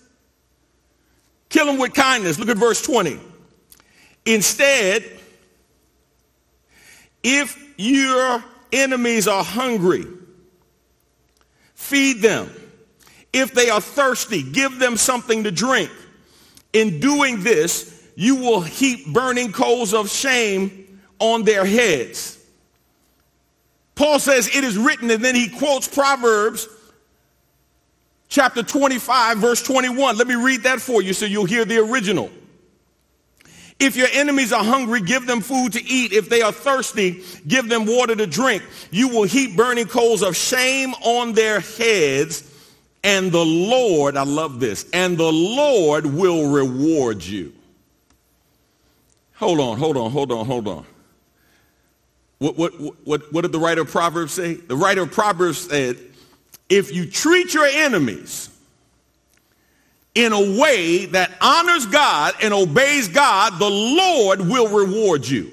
Kill 1.49 1.67
them 1.67 1.79
with 1.79 1.95
kindness. 1.95 2.39
Look 2.39 2.49
at 2.49 2.57
verse 2.57 2.83
20. 2.83 3.19
Instead, 4.27 5.05
if 7.23 7.57
your 7.77 8.45
enemies 8.73 9.27
are 9.29 9.45
hungry, 9.45 10.05
feed 11.89 12.21
them. 12.21 12.51
If 13.33 13.55
they 13.55 13.71
are 13.71 13.81
thirsty, 13.81 14.43
give 14.43 14.79
them 14.79 14.97
something 14.97 15.45
to 15.45 15.51
drink. 15.51 15.91
In 16.73 17.01
doing 17.01 17.43
this, 17.43 18.07
you 18.15 18.37
will 18.37 18.61
heap 18.61 19.07
burning 19.07 19.53
coals 19.53 19.95
of 19.95 20.11
shame 20.11 21.01
on 21.19 21.45
their 21.45 21.65
heads. 21.65 22.39
Paul 23.95 24.19
says 24.19 24.55
it 24.55 24.65
is 24.65 24.77
written, 24.77 25.11
and 25.11 25.25
then 25.25 25.35
he 25.35 25.49
quotes 25.49 25.89
Proverbs 25.89 26.69
chapter 28.29 28.63
25, 28.63 29.39
verse 29.39 29.63
21. 29.63 30.17
Let 30.17 30.27
me 30.27 30.35
read 30.35 30.63
that 30.65 30.81
for 30.81 31.03
you 31.03 31.13
so 31.13 31.27
you'll 31.27 31.47
hear 31.47 31.65
the 31.65 31.79
original. 31.79 32.31
If 33.81 33.95
your 33.95 34.09
enemies 34.13 34.53
are 34.53 34.65
hungry, 34.65 35.01
give 35.01 35.27
them 35.27 35.41
food 35.41 35.75
to 35.75 35.85
eat. 35.85 36.13
If 36.13 36.29
they 36.29 36.43
are 36.43 36.51
thirsty, 36.51 37.23
give 37.47 37.69
them 37.69 37.87
water 37.87 38.17
to 38.17 38.27
drink. 38.27 38.63
You 38.91 39.09
will 39.09 39.23
heap 39.23 39.57
burning 39.57 39.87
coals 39.87 40.23
of 40.23 40.37
shame 40.37 40.95
on 40.95 41.33
their 41.33 41.61
heads. 41.61 42.45
And 43.05 43.31
the 43.31 43.45
Lord, 43.45 44.17
I 44.17 44.25
love 44.25 44.59
this, 44.59 44.85
and 44.93 45.17
the 45.17 45.33
Lord 45.33 46.05
will 46.05 46.51
reward 46.51 47.23
you. 47.23 47.53
Hold 49.37 49.61
on, 49.61 49.79
hold 49.79 49.97
on, 49.97 50.11
hold 50.11 50.33
on, 50.33 50.45
hold 50.45 50.67
on. 50.67 50.85
What, 52.39 52.59
what, 52.59 52.73
what, 53.07 53.33
what 53.33 53.43
did 53.43 53.53
the 53.53 53.61
writer 53.61 53.83
of 53.83 53.91
Proverbs 53.91 54.33
say? 54.33 54.55
The 54.55 54.77
writer 54.77 55.03
of 55.03 55.13
Proverbs 55.13 55.59
said, 55.59 55.97
if 56.69 56.93
you 56.93 57.09
treat 57.09 57.55
your 57.55 57.67
enemies 57.67 58.51
in 60.19 60.33
a 60.33 60.61
way 60.61 61.07
that 61.07 61.31
honors 61.41 61.87
God 61.87 62.35
and 62.43 62.53
obeys 62.53 63.07
God, 63.07 63.57
the 63.61 63.71
Lord 63.71 64.41
will 64.41 64.67
reward 64.67 65.25
you. 65.27 65.53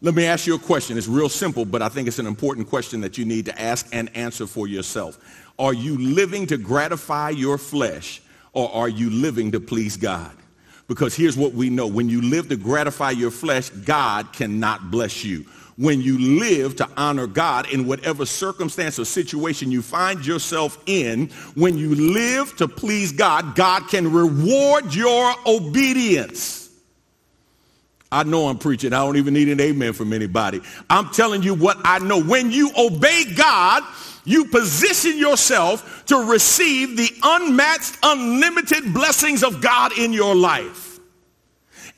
Let 0.00 0.14
me 0.14 0.24
ask 0.24 0.46
you 0.46 0.54
a 0.54 0.58
question. 0.58 0.96
It's 0.96 1.06
real 1.06 1.28
simple, 1.28 1.66
but 1.66 1.82
I 1.82 1.90
think 1.90 2.08
it's 2.08 2.18
an 2.18 2.26
important 2.26 2.68
question 2.68 3.02
that 3.02 3.18
you 3.18 3.26
need 3.26 3.44
to 3.44 3.60
ask 3.60 3.86
and 3.92 4.14
answer 4.16 4.46
for 4.46 4.66
yourself. 4.66 5.18
Are 5.58 5.74
you 5.74 5.98
living 5.98 6.46
to 6.46 6.56
gratify 6.56 7.30
your 7.30 7.58
flesh 7.58 8.22
or 8.54 8.74
are 8.74 8.88
you 8.88 9.10
living 9.10 9.52
to 9.52 9.60
please 9.60 9.98
God? 9.98 10.34
Because 10.88 11.14
here's 11.14 11.36
what 11.36 11.52
we 11.52 11.68
know. 11.68 11.86
When 11.86 12.08
you 12.08 12.22
live 12.22 12.48
to 12.48 12.56
gratify 12.56 13.10
your 13.10 13.30
flesh, 13.30 13.68
God 13.68 14.32
cannot 14.32 14.90
bless 14.90 15.22
you. 15.22 15.44
When 15.76 16.02
you 16.02 16.18
live 16.38 16.76
to 16.76 16.88
honor 16.96 17.26
God 17.26 17.72
in 17.72 17.86
whatever 17.86 18.26
circumstance 18.26 18.98
or 18.98 19.06
situation 19.06 19.72
you 19.72 19.80
find 19.80 20.24
yourself 20.26 20.78
in, 20.86 21.28
when 21.54 21.78
you 21.78 21.94
live 21.94 22.54
to 22.56 22.68
please 22.68 23.12
God, 23.12 23.54
God 23.54 23.88
can 23.88 24.12
reward 24.12 24.94
your 24.94 25.34
obedience. 25.46 26.70
I 28.12 28.24
know 28.24 28.48
I'm 28.48 28.58
preaching. 28.58 28.92
I 28.92 28.98
don't 28.98 29.16
even 29.16 29.32
need 29.32 29.48
an 29.48 29.60
amen 29.60 29.94
from 29.94 30.12
anybody. 30.12 30.60
I'm 30.90 31.08
telling 31.08 31.42
you 31.42 31.54
what 31.54 31.78
I 31.82 31.98
know. 32.00 32.22
When 32.22 32.50
you 32.50 32.70
obey 32.76 33.24
God, 33.34 33.82
you 34.24 34.44
position 34.44 35.18
yourself 35.18 36.04
to 36.06 36.30
receive 36.30 36.98
the 36.98 37.08
unmatched, 37.22 37.96
unlimited 38.02 38.92
blessings 38.92 39.42
of 39.42 39.62
God 39.62 39.96
in 39.98 40.12
your 40.12 40.34
life. 40.34 41.00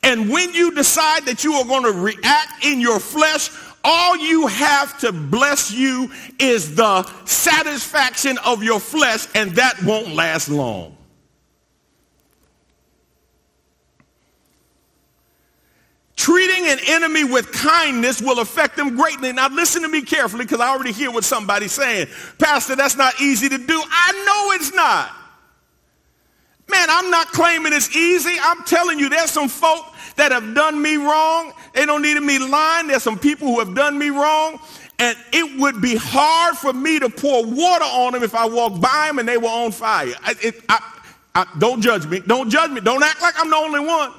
And 0.03 0.29
when 0.29 0.53
you 0.53 0.71
decide 0.71 1.25
that 1.25 1.43
you 1.43 1.53
are 1.53 1.65
going 1.65 1.83
to 1.83 1.91
react 1.91 2.63
in 2.63 2.79
your 2.79 2.99
flesh, 2.99 3.49
all 3.85 4.17
you 4.17 4.47
have 4.47 4.97
to 4.99 5.11
bless 5.11 5.71
you 5.71 6.11
is 6.39 6.75
the 6.75 7.03
satisfaction 7.25 8.37
of 8.43 8.63
your 8.63 8.79
flesh, 8.79 9.27
and 9.35 9.51
that 9.51 9.81
won't 9.83 10.15
last 10.15 10.49
long. 10.49 10.97
Treating 16.15 16.65
an 16.67 16.79
enemy 16.87 17.23
with 17.23 17.51
kindness 17.51 18.19
will 18.19 18.39
affect 18.39 18.75
them 18.77 18.95
greatly. 18.95 19.31
Now 19.31 19.49
listen 19.49 19.83
to 19.83 19.87
me 19.87 20.01
carefully 20.01 20.45
because 20.45 20.59
I 20.59 20.69
already 20.69 20.91
hear 20.91 21.11
what 21.11 21.23
somebody's 21.23 21.73
saying. 21.73 22.07
Pastor, 22.39 22.75
that's 22.75 22.95
not 22.95 23.21
easy 23.21 23.47
to 23.47 23.57
do. 23.59 23.83
I 23.87 24.23
know 24.25 24.55
it's 24.55 24.73
not. 24.73 25.11
Man, 26.75 26.89
I'm 26.89 27.09
not 27.09 27.27
claiming 27.27 27.71
it's 27.71 27.95
easy. 27.95 28.35
I'm 28.41 28.61
telling 28.63 28.99
you, 28.99 29.07
there's 29.07 29.31
some 29.31 29.47
folk 29.47 29.85
that 30.17 30.33
have 30.33 30.53
done 30.53 30.81
me 30.81 30.97
wrong. 30.97 31.53
They 31.73 31.85
don't 31.85 32.01
need 32.01 32.19
me 32.21 32.37
lying. 32.37 32.87
There's 32.87 33.01
some 33.01 33.17
people 33.17 33.47
who 33.47 33.59
have 33.59 33.73
done 33.73 33.97
me 33.97 34.09
wrong. 34.09 34.59
And 34.99 35.17
it 35.31 35.57
would 35.57 35.81
be 35.81 35.95
hard 35.95 36.57
for 36.57 36.73
me 36.73 36.99
to 36.99 37.09
pour 37.09 37.45
water 37.45 37.85
on 37.85 38.11
them 38.11 38.23
if 38.23 38.35
I 38.35 38.45
walked 38.45 38.81
by 38.81 39.05
them 39.07 39.19
and 39.19 39.27
they 39.27 39.37
were 39.37 39.47
on 39.47 39.71
fire. 39.71 40.13
I, 40.21 40.35
it, 40.41 40.63
I, 40.67 40.79
I, 41.33 41.45
don't 41.59 41.81
judge 41.81 42.07
me. 42.07 42.19
Don't 42.19 42.49
judge 42.49 42.71
me. 42.71 42.81
Don't 42.81 43.03
act 43.03 43.21
like 43.21 43.35
I'm 43.39 43.49
the 43.49 43.55
only 43.55 43.79
one. 43.79 44.11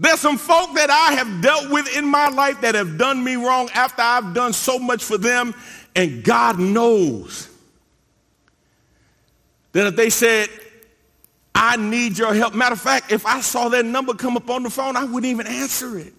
There's 0.00 0.18
some 0.18 0.38
folk 0.38 0.74
that 0.74 0.90
I 0.90 1.14
have 1.14 1.40
dealt 1.40 1.70
with 1.70 1.96
in 1.96 2.04
my 2.04 2.28
life 2.30 2.60
that 2.62 2.74
have 2.74 2.98
done 2.98 3.22
me 3.22 3.36
wrong 3.36 3.70
after 3.74 4.02
I've 4.02 4.34
done 4.34 4.52
so 4.52 4.78
much 4.78 5.04
for 5.04 5.18
them, 5.18 5.54
and 5.94 6.24
God 6.24 6.58
knows 6.58 7.49
that 9.72 9.86
if 9.86 9.96
they 9.96 10.10
said, 10.10 10.48
I 11.54 11.76
need 11.76 12.16
your 12.18 12.34
help. 12.34 12.54
Matter 12.54 12.72
of 12.74 12.80
fact, 12.80 13.12
if 13.12 13.26
I 13.26 13.40
saw 13.40 13.68
that 13.70 13.84
number 13.84 14.14
come 14.14 14.36
up 14.36 14.48
on 14.50 14.62
the 14.62 14.70
phone, 14.70 14.96
I 14.96 15.04
wouldn't 15.04 15.26
even 15.26 15.46
answer 15.46 15.98
it. 15.98 16.14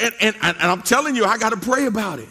And, 0.00 0.14
and, 0.20 0.36
and 0.42 0.56
I'm 0.58 0.82
telling 0.82 1.16
you, 1.16 1.24
I 1.24 1.38
got 1.38 1.50
to 1.50 1.56
pray 1.56 1.86
about 1.86 2.20
it. 2.20 2.28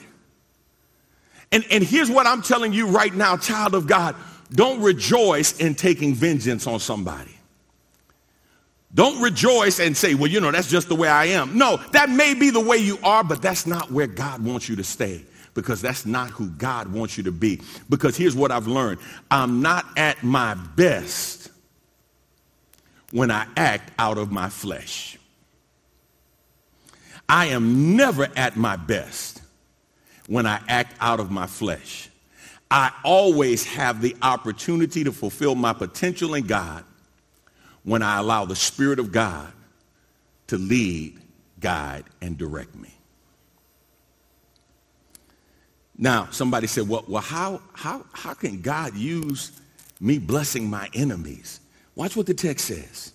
And, 1.52 1.66
and 1.72 1.84
here's 1.84 2.10
what 2.10 2.26
I'm 2.26 2.42
telling 2.42 2.74
you 2.74 2.88
right 2.88 3.14
now, 3.14 3.38
child 3.38 3.76
of 3.76 3.88
God. 3.88 4.16
Don't 4.52 4.82
rejoice 4.82 5.60
in 5.60 5.76
taking 5.76 6.14
vengeance 6.14 6.68
on 6.68 6.80
somebody. 6.80 7.38
Don't 8.94 9.22
rejoice 9.22 9.80
and 9.80 9.96
say, 9.96 10.16
well, 10.16 10.32
you 10.32 10.40
know, 10.40 10.52
that's 10.52 10.70
just 10.70 10.88
the 10.88 10.96
way 10.96 11.10
I 11.10 11.26
am. 11.26 11.58
No, 11.58 11.78
that 11.92 12.10
may 12.10 12.34
be 12.34 12.50
the 12.50 12.62
way 12.62 12.78
you 12.78 12.98
are, 13.04 13.24
but 13.24 13.42
that's 13.42 13.68
not 13.68 13.92
where 13.92 14.08
God 14.08 14.44
wants 14.44 14.70
you 14.70 14.78
to 14.78 14.84
stay 14.84 15.26
because 15.58 15.82
that's 15.82 16.06
not 16.06 16.30
who 16.30 16.52
God 16.52 16.94
wants 16.94 17.18
you 17.18 17.24
to 17.24 17.32
be. 17.32 17.60
Because 17.90 18.16
here's 18.16 18.36
what 18.36 18.52
I've 18.52 18.68
learned 18.68 19.00
I'm 19.32 19.60
not 19.64 19.86
at 19.98 20.24
my 20.24 20.54
best 20.54 21.50
when 23.12 23.32
I 23.32 23.48
act 23.58 23.92
out 23.98 24.20
of 24.20 24.32
my 24.32 24.50
flesh. 24.50 25.18
I 27.28 27.48
am 27.48 27.98
never 27.98 28.28
at 28.36 28.56
my 28.56 28.76
best 28.76 29.42
when 30.28 30.46
I 30.46 30.62
act 30.68 30.96
out 31.00 31.20
of 31.20 31.32
my 31.32 31.48
flesh. 31.48 32.08
I 32.70 32.92
always 33.04 33.66
have 33.66 34.00
the 34.00 34.16
opportunity 34.22 35.06
to 35.06 35.12
fulfill 35.12 35.56
my 35.56 35.74
potential 35.74 36.36
in 36.36 36.46
God 36.46 36.84
when 37.84 38.04
I 38.04 38.20
allow 38.20 38.46
the 38.46 38.56
Spirit 38.56 39.00
of 39.00 39.12
God 39.12 39.52
to 40.48 40.58
lead, 40.60 41.18
guide, 41.60 42.04
and 42.22 42.38
direct 42.38 42.76
me. 42.76 42.97
Now, 45.98 46.28
somebody 46.32 46.68
said, 46.68 46.88
well, 46.88 47.04
well 47.08 47.22
how, 47.22 47.62
how, 47.74 48.06
how 48.14 48.34
can 48.34 48.62
God 48.62 48.96
use 48.96 49.52
me 50.00 50.20
blessing 50.20 50.70
my 50.70 50.90
enemies? 50.94 51.60
Watch 51.96 52.16
what 52.16 52.28
the 52.28 52.34
text 52.34 52.68
says. 52.68 53.14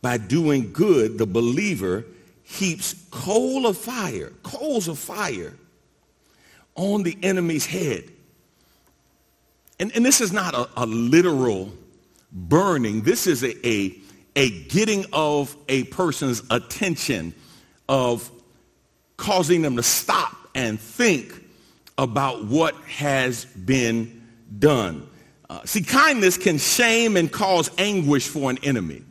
By 0.00 0.16
doing 0.16 0.72
good, 0.72 1.18
the 1.18 1.26
believer 1.26 2.04
heaps 2.44 2.94
coal 3.10 3.66
of 3.66 3.76
fire, 3.76 4.32
coals 4.42 4.88
of 4.88 4.98
fire 4.98 5.52
on 6.76 7.02
the 7.02 7.18
enemy's 7.22 7.66
head. 7.66 8.04
And, 9.78 9.94
and 9.94 10.06
this 10.06 10.20
is 10.20 10.32
not 10.32 10.54
a, 10.54 10.68
a 10.76 10.86
literal 10.86 11.72
burning. 12.32 13.02
This 13.02 13.26
is 13.26 13.44
a, 13.44 13.66
a, 13.66 13.98
a 14.34 14.50
getting 14.64 15.04
of 15.12 15.54
a 15.68 15.84
person's 15.84 16.42
attention, 16.50 17.34
of 17.88 18.30
causing 19.16 19.62
them 19.62 19.76
to 19.76 19.82
stop 19.82 20.34
and 20.54 20.80
think 20.80 21.32
about 21.98 22.44
what 22.44 22.74
has 22.86 23.44
been 23.44 24.22
done. 24.58 25.06
Uh, 25.50 25.60
see, 25.64 25.82
kindness 25.82 26.38
can 26.38 26.58
shame 26.58 27.16
and 27.16 27.30
cause 27.30 27.70
anguish 27.76 28.28
for 28.28 28.50
an 28.50 28.58
enemy. 28.62 29.02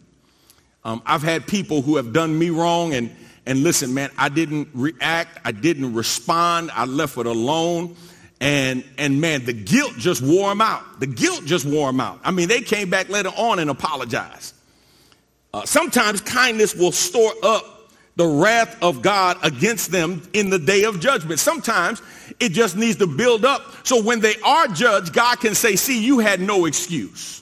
Um, 0.84 1.02
I've 1.06 1.24
had 1.24 1.46
people 1.46 1.82
who 1.82 1.98
have 1.98 2.14
done 2.14 2.38
me 2.40 2.50
wrong 2.50 2.94
and, 2.94 3.14
and 3.46 3.62
listen, 3.62 3.94
man, 3.94 4.10
I 4.18 4.30
didn't 4.30 4.70
react. 4.74 5.40
I 5.44 5.52
didn't 5.52 5.94
respond. 5.94 6.72
I 6.72 6.86
left 6.86 7.18
it 7.18 7.26
alone. 7.26 7.98
And, 8.40 8.86
and 8.98 9.20
man, 9.20 9.46
the 9.46 9.54
guilt 9.54 9.94
just 9.98 10.22
wore 10.22 10.50
them 10.50 10.62
out. 10.62 11.00
The 11.00 11.08
guilt 11.08 11.44
just 11.46 11.66
wore 11.66 11.88
them 11.88 12.00
out. 12.00 12.22
I 12.24 12.32
mean, 12.32 12.48
they 12.48 12.62
came 12.62 12.90
back 12.90 13.10
later 13.10 13.32
on 13.36 13.60
and 13.60 13.70
apologized. 13.70 14.54
Uh, 15.54 15.66
sometimes 15.66 16.22
kindness 16.22 16.76
will 16.76 16.92
store 16.92 17.34
up 17.44 17.92
the 18.16 18.28
wrath 18.28 18.82
of 18.82 19.02
God 19.02 19.38
against 19.44 19.92
them 19.92 20.22
in 20.34 20.50
the 20.50 20.60
day 20.60 20.84
of 20.84 21.00
judgment. 21.00 21.40
Sometimes 21.40 22.02
it 22.40 22.50
just 22.52 22.76
needs 22.76 22.98
to 22.98 23.08
build 23.08 23.46
up 23.46 23.86
so 23.86 24.02
when 24.02 24.20
they 24.20 24.36
are 24.42 24.68
judged, 24.68 25.14
God 25.14 25.40
can 25.40 25.56
say, 25.56 25.76
see, 25.76 26.04
you 26.04 26.20
had 26.20 26.40
no 26.40 26.66
excuse. 26.66 27.42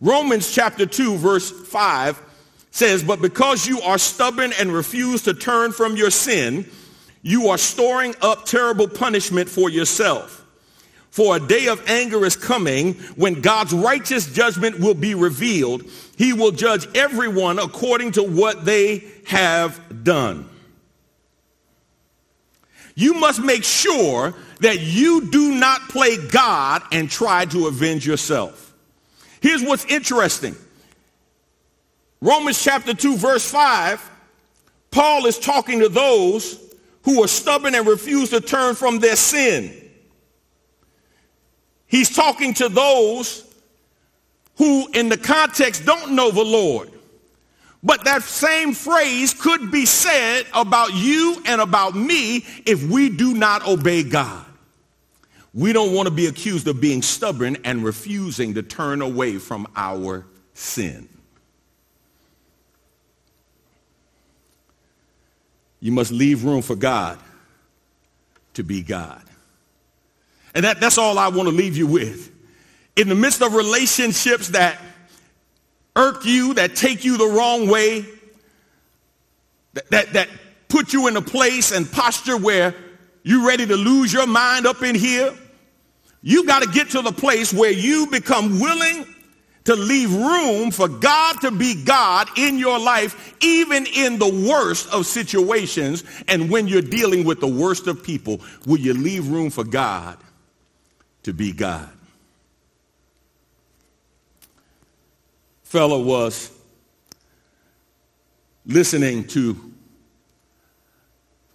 Romans 0.00 0.52
chapter 0.54 0.86
2 0.86 1.16
verse 1.16 1.50
5 1.50 2.22
says, 2.70 3.02
but 3.02 3.20
because 3.20 3.66
you 3.66 3.80
are 3.80 3.98
stubborn 3.98 4.52
and 4.60 4.72
refuse 4.72 5.22
to 5.22 5.34
turn 5.34 5.72
from 5.72 5.96
your 5.96 6.10
sin, 6.10 6.66
you 7.22 7.48
are 7.48 7.58
storing 7.58 8.14
up 8.22 8.44
terrible 8.44 8.86
punishment 8.86 9.48
for 9.48 9.68
yourself. 9.68 10.44
For 11.10 11.36
a 11.36 11.40
day 11.40 11.66
of 11.66 11.88
anger 11.88 12.24
is 12.24 12.36
coming 12.36 12.94
when 13.16 13.40
God's 13.40 13.72
righteous 13.72 14.32
judgment 14.32 14.78
will 14.78 14.94
be 14.94 15.14
revealed. 15.14 15.82
He 16.16 16.32
will 16.32 16.52
judge 16.52 16.86
everyone 16.94 17.58
according 17.58 18.12
to 18.12 18.22
what 18.22 18.64
they 18.64 19.04
have 19.26 20.04
done. 20.04 20.48
You 22.98 23.14
must 23.14 23.40
make 23.40 23.62
sure 23.62 24.34
that 24.58 24.80
you 24.80 25.30
do 25.30 25.54
not 25.54 25.88
play 25.88 26.16
God 26.16 26.82
and 26.90 27.08
try 27.08 27.44
to 27.44 27.68
avenge 27.68 28.04
yourself. 28.04 28.74
Here's 29.40 29.62
what's 29.62 29.84
interesting. 29.84 30.56
Romans 32.20 32.60
chapter 32.60 32.92
2 32.94 33.16
verse 33.16 33.48
5, 33.48 34.10
Paul 34.90 35.26
is 35.26 35.38
talking 35.38 35.78
to 35.78 35.88
those 35.88 36.58
who 37.02 37.22
are 37.22 37.28
stubborn 37.28 37.76
and 37.76 37.86
refuse 37.86 38.30
to 38.30 38.40
turn 38.40 38.74
from 38.74 38.98
their 38.98 39.14
sin. 39.14 39.72
He's 41.86 42.10
talking 42.10 42.52
to 42.54 42.68
those 42.68 43.44
who 44.56 44.88
in 44.92 45.08
the 45.08 45.18
context 45.18 45.86
don't 45.86 46.16
know 46.16 46.32
the 46.32 46.44
Lord. 46.44 46.90
But 47.82 48.04
that 48.04 48.22
same 48.22 48.72
phrase 48.72 49.32
could 49.34 49.70
be 49.70 49.86
said 49.86 50.46
about 50.52 50.94
you 50.94 51.40
and 51.46 51.60
about 51.60 51.94
me 51.94 52.44
if 52.66 52.84
we 52.84 53.08
do 53.08 53.34
not 53.34 53.66
obey 53.66 54.02
God. 54.02 54.44
We 55.54 55.72
don't 55.72 55.94
want 55.94 56.08
to 56.08 56.14
be 56.14 56.26
accused 56.26 56.66
of 56.68 56.80
being 56.80 57.02
stubborn 57.02 57.56
and 57.64 57.84
refusing 57.84 58.54
to 58.54 58.62
turn 58.62 59.00
away 59.00 59.38
from 59.38 59.66
our 59.76 60.26
sin. 60.54 61.08
You 65.80 65.92
must 65.92 66.10
leave 66.10 66.44
room 66.44 66.62
for 66.62 66.74
God 66.74 67.18
to 68.54 68.64
be 68.64 68.82
God. 68.82 69.22
And 70.54 70.64
that, 70.64 70.80
that's 70.80 70.98
all 70.98 71.18
I 71.18 71.28
want 71.28 71.48
to 71.48 71.54
leave 71.54 71.76
you 71.76 71.86
with. 71.86 72.32
In 72.96 73.08
the 73.08 73.14
midst 73.14 73.42
of 73.42 73.54
relationships 73.54 74.48
that 74.48 74.80
irk 75.98 76.24
you, 76.24 76.54
that 76.54 76.76
take 76.76 77.04
you 77.04 77.18
the 77.18 77.26
wrong 77.26 77.68
way, 77.68 78.06
that, 79.74 79.90
that, 79.90 80.12
that 80.14 80.28
put 80.68 80.92
you 80.92 81.08
in 81.08 81.16
a 81.16 81.22
place 81.22 81.72
and 81.72 81.90
posture 81.90 82.36
where 82.36 82.74
you're 83.22 83.46
ready 83.46 83.66
to 83.66 83.76
lose 83.76 84.12
your 84.12 84.26
mind 84.26 84.66
up 84.66 84.82
in 84.82 84.94
here, 84.94 85.34
you 86.22 86.46
got 86.46 86.62
to 86.62 86.68
get 86.70 86.90
to 86.90 87.02
the 87.02 87.12
place 87.12 87.52
where 87.52 87.72
you 87.72 88.06
become 88.06 88.60
willing 88.60 89.06
to 89.64 89.74
leave 89.76 90.14
room 90.14 90.70
for 90.70 90.88
God 90.88 91.42
to 91.42 91.50
be 91.50 91.84
God 91.84 92.28
in 92.38 92.58
your 92.58 92.78
life, 92.78 93.36
even 93.42 93.84
in 93.86 94.18
the 94.18 94.48
worst 94.48 94.90
of 94.94 95.04
situations. 95.04 96.04
And 96.26 96.50
when 96.50 96.66
you're 96.68 96.80
dealing 96.80 97.24
with 97.24 97.40
the 97.40 97.48
worst 97.48 97.86
of 97.86 98.02
people, 98.02 98.40
will 98.66 98.78
you 98.78 98.94
leave 98.94 99.28
room 99.28 99.50
for 99.50 99.64
God 99.64 100.16
to 101.24 101.34
be 101.34 101.52
God. 101.52 101.90
Fellow 105.68 106.00
was 106.00 106.50
listening 108.64 109.26
to 109.26 109.74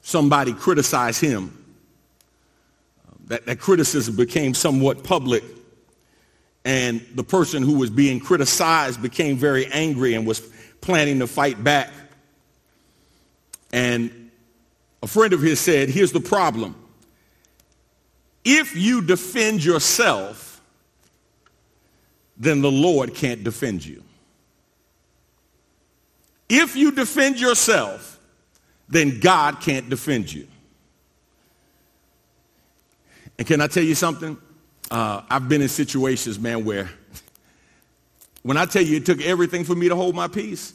somebody 0.03 0.53
criticize 0.53 1.19
him. 1.19 1.57
That, 3.25 3.47
that 3.47 3.59
criticism 3.59 4.15
became 4.15 4.53
somewhat 4.53 5.03
public. 5.03 5.43
And 6.63 7.03
the 7.15 7.23
person 7.23 7.63
who 7.63 7.79
was 7.79 7.89
being 7.89 8.19
criticized 8.19 9.01
became 9.01 9.35
very 9.35 9.65
angry 9.65 10.13
and 10.13 10.27
was 10.27 10.41
planning 10.79 11.17
to 11.17 11.25
fight 11.25 11.63
back. 11.63 11.89
And 13.71 14.29
a 15.01 15.07
friend 15.07 15.33
of 15.33 15.41
his 15.41 15.59
said, 15.59 15.89
here's 15.89 16.11
the 16.11 16.21
problem. 16.21 16.75
If 18.45 18.75
you 18.75 19.01
defend 19.01 19.65
yourself, 19.65 20.52
then 22.43 22.61
the 22.61 22.71
Lord 22.71 23.13
can't 23.13 23.43
defend 23.43 23.85
you. 23.85 24.03
If 26.49 26.75
you 26.75 26.91
defend 26.91 27.39
yourself, 27.39 28.19
then 28.87 29.19
God 29.19 29.61
can't 29.61 29.89
defend 29.89 30.31
you. 30.31 30.47
And 33.37 33.47
can 33.47 33.61
I 33.61 33.67
tell 33.67 33.83
you 33.83 33.95
something? 33.95 34.37
Uh, 34.91 35.21
I've 35.29 35.49
been 35.49 35.61
in 35.61 35.69
situations, 35.69 36.39
man, 36.39 36.65
where 36.65 36.89
when 38.43 38.57
I 38.57 38.65
tell 38.65 38.83
you 38.83 38.97
it 38.97 39.05
took 39.05 39.21
everything 39.21 39.63
for 39.63 39.75
me 39.75 39.89
to 39.89 39.95
hold 39.95 40.13
my 40.13 40.27
peace, 40.27 40.73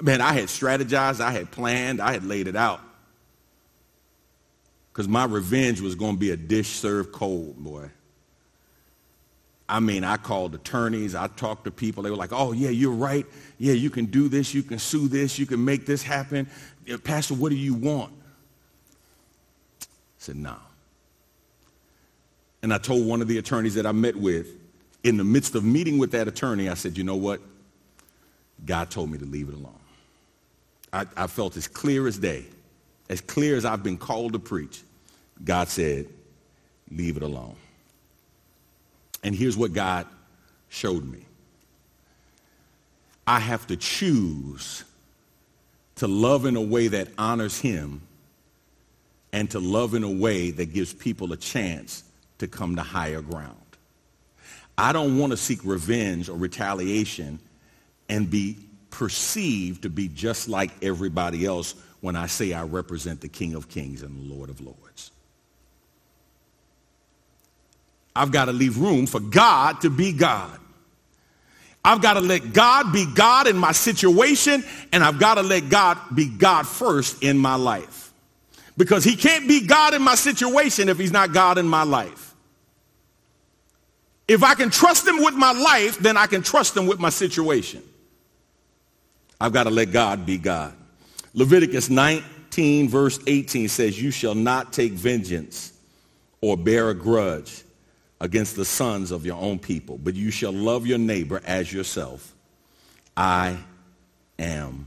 man, 0.00 0.20
I 0.20 0.32
had 0.32 0.44
strategized, 0.44 1.20
I 1.20 1.32
had 1.32 1.50
planned, 1.50 2.00
I 2.00 2.12
had 2.12 2.24
laid 2.24 2.46
it 2.46 2.56
out 2.56 2.80
because 4.92 5.08
my 5.08 5.24
revenge 5.24 5.80
was 5.80 5.96
going 5.96 6.14
to 6.14 6.20
be 6.20 6.30
a 6.30 6.36
dish 6.36 6.68
served 6.68 7.10
cold, 7.10 7.56
boy. 7.56 7.90
I 9.68 9.80
mean, 9.80 10.04
I 10.04 10.16
called 10.18 10.54
attorneys. 10.54 11.14
I 11.14 11.28
talked 11.28 11.64
to 11.64 11.70
people. 11.70 12.02
They 12.02 12.10
were 12.10 12.16
like, 12.16 12.32
oh, 12.32 12.52
yeah, 12.52 12.68
you're 12.68 12.92
right. 12.92 13.24
Yeah, 13.58 13.72
you 13.72 13.90
can 13.90 14.06
do 14.06 14.28
this. 14.28 14.52
You 14.52 14.62
can 14.62 14.78
sue 14.78 15.08
this. 15.08 15.38
You 15.38 15.46
can 15.46 15.64
make 15.64 15.86
this 15.86 16.02
happen. 16.02 16.48
Pastor, 17.02 17.34
what 17.34 17.48
do 17.48 17.56
you 17.56 17.74
want? 17.74 18.12
I 19.80 19.86
said, 20.18 20.36
no. 20.36 20.56
And 22.62 22.72
I 22.72 22.78
told 22.78 23.06
one 23.06 23.22
of 23.22 23.28
the 23.28 23.38
attorneys 23.38 23.74
that 23.74 23.86
I 23.86 23.92
met 23.92 24.16
with, 24.16 24.48
in 25.02 25.16
the 25.16 25.24
midst 25.24 25.54
of 25.54 25.64
meeting 25.64 25.98
with 25.98 26.12
that 26.12 26.28
attorney, 26.28 26.68
I 26.68 26.74
said, 26.74 26.96
you 26.96 27.04
know 27.04 27.16
what? 27.16 27.40
God 28.64 28.90
told 28.90 29.10
me 29.10 29.18
to 29.18 29.24
leave 29.24 29.48
it 29.48 29.54
alone. 29.54 29.78
I, 30.92 31.06
I 31.16 31.26
felt 31.26 31.56
as 31.56 31.68
clear 31.68 32.06
as 32.06 32.18
day 32.18 32.46
as 33.08 33.20
clear 33.20 33.56
as 33.56 33.64
I've 33.64 33.82
been 33.82 33.98
called 33.98 34.32
to 34.32 34.38
preach, 34.38 34.82
God 35.44 35.68
said, 35.68 36.06
leave 36.90 37.16
it 37.16 37.22
alone. 37.22 37.56
And 39.24 39.34
here's 39.34 39.56
what 39.56 39.72
God 39.72 40.06
showed 40.68 41.04
me. 41.04 41.24
I 43.26 43.40
have 43.40 43.66
to 43.68 43.76
choose 43.76 44.84
to 45.96 46.06
love 46.06 46.44
in 46.44 46.56
a 46.56 46.62
way 46.62 46.88
that 46.88 47.08
honors 47.16 47.58
him 47.58 48.02
and 49.32 49.50
to 49.50 49.58
love 49.58 49.94
in 49.94 50.04
a 50.04 50.10
way 50.10 50.50
that 50.50 50.66
gives 50.66 50.92
people 50.92 51.32
a 51.32 51.36
chance 51.36 52.04
to 52.38 52.46
come 52.46 52.76
to 52.76 52.82
higher 52.82 53.22
ground. 53.22 53.56
I 54.76 54.92
don't 54.92 55.18
want 55.18 55.30
to 55.30 55.36
seek 55.36 55.64
revenge 55.64 56.28
or 56.28 56.36
retaliation 56.36 57.38
and 58.08 58.30
be 58.30 58.58
perceived 58.90 59.82
to 59.82 59.90
be 59.90 60.08
just 60.08 60.48
like 60.48 60.70
everybody 60.82 61.46
else 61.46 61.74
when 62.00 62.16
I 62.16 62.26
say 62.26 62.52
I 62.52 62.64
represent 62.64 63.20
the 63.20 63.28
King 63.28 63.54
of 63.54 63.68
Kings 63.68 64.02
and 64.02 64.30
the 64.30 64.34
Lord 64.34 64.50
of 64.50 64.60
Lords. 64.60 65.10
I've 68.16 68.30
got 68.30 68.46
to 68.46 68.52
leave 68.52 68.78
room 68.78 69.06
for 69.06 69.20
God 69.20 69.80
to 69.80 69.90
be 69.90 70.12
God. 70.12 70.60
I've 71.84 72.00
got 72.00 72.14
to 72.14 72.20
let 72.20 72.52
God 72.52 72.92
be 72.92 73.06
God 73.12 73.46
in 73.46 73.56
my 73.58 73.72
situation, 73.72 74.64
and 74.92 75.04
I've 75.04 75.18
got 75.18 75.34
to 75.34 75.42
let 75.42 75.68
God 75.68 75.98
be 76.14 76.28
God 76.28 76.66
first 76.66 77.22
in 77.22 77.36
my 77.36 77.56
life. 77.56 78.12
Because 78.76 79.04
he 79.04 79.16
can't 79.16 79.46
be 79.46 79.66
God 79.66 79.94
in 79.94 80.02
my 80.02 80.14
situation 80.14 80.88
if 80.88 80.98
he's 80.98 81.12
not 81.12 81.32
God 81.32 81.58
in 81.58 81.66
my 81.66 81.82
life. 81.82 82.34
If 84.26 84.42
I 84.42 84.54
can 84.54 84.70
trust 84.70 85.06
him 85.06 85.22
with 85.22 85.34
my 85.34 85.52
life, 85.52 85.98
then 85.98 86.16
I 86.16 86.26
can 86.26 86.42
trust 86.42 86.74
him 86.74 86.86
with 86.86 86.98
my 86.98 87.10
situation. 87.10 87.82
I've 89.38 89.52
got 89.52 89.64
to 89.64 89.70
let 89.70 89.92
God 89.92 90.24
be 90.24 90.38
God. 90.38 90.74
Leviticus 91.34 91.90
19, 91.90 92.88
verse 92.88 93.18
18 93.26 93.68
says, 93.68 94.00
You 94.00 94.10
shall 94.10 94.34
not 94.34 94.72
take 94.72 94.92
vengeance 94.92 95.72
or 96.40 96.56
bear 96.56 96.88
a 96.88 96.94
grudge 96.94 97.63
against 98.20 98.56
the 98.56 98.64
sons 98.64 99.10
of 99.10 99.26
your 99.26 99.36
own 99.36 99.58
people, 99.58 99.98
but 99.98 100.14
you 100.14 100.30
shall 100.30 100.52
love 100.52 100.86
your 100.86 100.98
neighbor 100.98 101.40
as 101.44 101.72
yourself. 101.72 102.34
I 103.16 103.58
am 104.38 104.86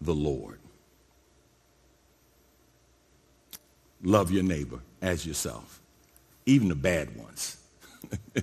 the 0.00 0.14
Lord. 0.14 0.58
Love 4.02 4.30
your 4.30 4.42
neighbor 4.42 4.80
as 5.02 5.26
yourself, 5.26 5.80
even 6.46 6.68
the 6.68 6.74
bad 6.74 7.16
ones. 7.16 7.58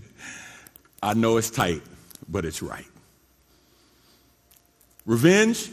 I 1.04 1.14
know 1.14 1.38
it's 1.38 1.50
tight, 1.50 1.82
but 2.30 2.46
it's 2.46 2.62
right. 2.62 2.86
Revenge 5.06 5.72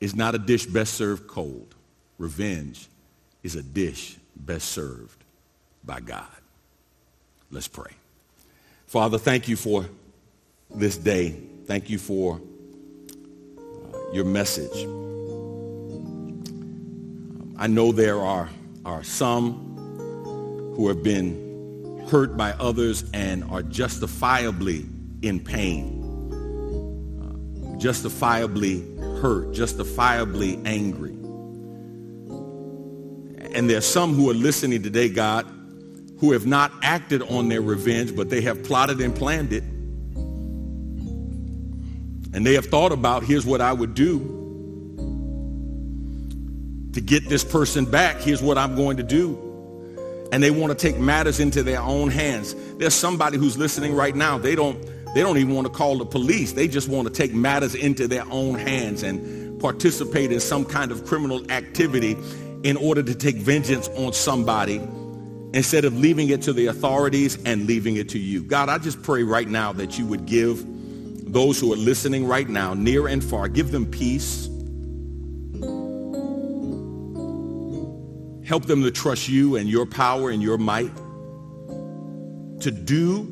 is 0.00 0.14
not 0.14 0.34
a 0.34 0.38
dish 0.38 0.66
best 0.66 0.94
served 0.94 1.26
cold. 1.26 1.74
Revenge 2.18 2.88
is 3.42 3.54
a 3.54 3.62
dish 3.62 4.16
best 4.36 4.68
served 4.70 5.23
by 5.84 6.00
God. 6.00 6.26
Let's 7.50 7.68
pray. 7.68 7.92
Father, 8.86 9.18
thank 9.18 9.48
you 9.48 9.56
for 9.56 9.86
this 10.74 10.96
day. 10.96 11.36
Thank 11.66 11.90
you 11.90 11.98
for 11.98 12.40
uh, 13.58 14.12
your 14.12 14.24
message. 14.24 14.86
I 17.56 17.66
know 17.66 17.92
there 17.92 18.20
are, 18.20 18.48
are 18.84 19.04
some 19.04 20.72
who 20.76 20.88
have 20.88 21.02
been 21.02 22.06
hurt 22.10 22.36
by 22.36 22.52
others 22.52 23.04
and 23.14 23.44
are 23.44 23.62
justifiably 23.62 24.86
in 25.22 25.40
pain, 25.40 26.02
uh, 27.22 27.78
justifiably 27.78 28.80
hurt, 29.20 29.52
justifiably 29.54 30.60
angry. 30.64 31.12
And 33.54 33.70
there 33.70 33.78
are 33.78 33.82
some 33.82 34.14
who 34.14 34.28
are 34.30 34.34
listening 34.34 34.82
today, 34.82 35.08
God, 35.08 35.46
who 36.24 36.32
have 36.32 36.46
not 36.46 36.72
acted 36.82 37.20
on 37.20 37.50
their 37.50 37.60
revenge, 37.60 38.16
but 38.16 38.30
they 38.30 38.40
have 38.40 38.64
plotted 38.64 38.98
and 38.98 39.14
planned 39.14 39.52
it. 39.52 39.62
And 42.32 42.46
they 42.46 42.54
have 42.54 42.64
thought 42.64 42.92
about, 42.92 43.24
here's 43.24 43.44
what 43.44 43.60
I 43.60 43.74
would 43.74 43.94
do 43.94 44.40
to 46.94 47.00
get 47.02 47.28
this 47.28 47.44
person 47.44 47.84
back. 47.84 48.16
Here's 48.22 48.40
what 48.40 48.56
I'm 48.56 48.74
going 48.74 48.96
to 48.96 49.02
do. 49.02 49.38
And 50.32 50.42
they 50.42 50.50
want 50.50 50.76
to 50.76 50.78
take 50.78 50.98
matters 50.98 51.40
into 51.40 51.62
their 51.62 51.82
own 51.82 52.08
hands. 52.08 52.54
There's 52.78 52.94
somebody 52.94 53.36
who's 53.36 53.58
listening 53.58 53.94
right 53.94 54.16
now. 54.16 54.38
They 54.38 54.54
don't, 54.54 54.82
they 55.14 55.20
don't 55.20 55.36
even 55.36 55.54
want 55.54 55.66
to 55.66 55.72
call 55.72 55.98
the 55.98 56.06
police. 56.06 56.52
They 56.52 56.68
just 56.68 56.88
want 56.88 57.06
to 57.06 57.12
take 57.12 57.34
matters 57.34 57.74
into 57.74 58.08
their 58.08 58.24
own 58.30 58.54
hands 58.54 59.02
and 59.02 59.60
participate 59.60 60.32
in 60.32 60.40
some 60.40 60.64
kind 60.64 60.90
of 60.90 61.04
criminal 61.04 61.44
activity 61.50 62.16
in 62.62 62.78
order 62.78 63.02
to 63.02 63.14
take 63.14 63.36
vengeance 63.36 63.88
on 63.88 64.14
somebody 64.14 64.80
instead 65.54 65.84
of 65.84 65.96
leaving 65.96 66.28
it 66.28 66.42
to 66.42 66.52
the 66.52 66.66
authorities 66.66 67.38
and 67.44 67.66
leaving 67.66 67.96
it 67.96 68.08
to 68.10 68.18
you. 68.18 68.42
God, 68.42 68.68
I 68.68 68.78
just 68.78 69.02
pray 69.02 69.22
right 69.22 69.48
now 69.48 69.72
that 69.72 69.98
you 69.98 70.06
would 70.06 70.26
give 70.26 70.64
those 71.32 71.58
who 71.58 71.72
are 71.72 71.76
listening 71.76 72.26
right 72.26 72.48
now, 72.48 72.74
near 72.74 73.08
and 73.08 73.24
far, 73.24 73.48
give 73.48 73.70
them 73.70 73.86
peace 73.86 74.48
Help 78.44 78.66
them 78.66 78.82
to 78.82 78.90
trust 78.90 79.28
you 79.28 79.56
and 79.56 79.68
your 79.68 79.86
power 79.86 80.30
and 80.30 80.42
your 80.42 80.58
might 80.58 80.94
to 82.60 82.70
do 82.70 83.24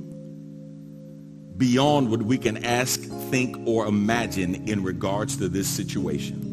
beyond 1.56 2.10
what 2.10 2.22
we 2.22 2.38
can 2.38 2.64
ask, 2.64 3.00
think, 3.30 3.56
or 3.66 3.86
imagine 3.86 4.68
in 4.68 4.82
regards 4.82 5.36
to 5.36 5.48
this 5.48 5.68
situation. 5.68 6.48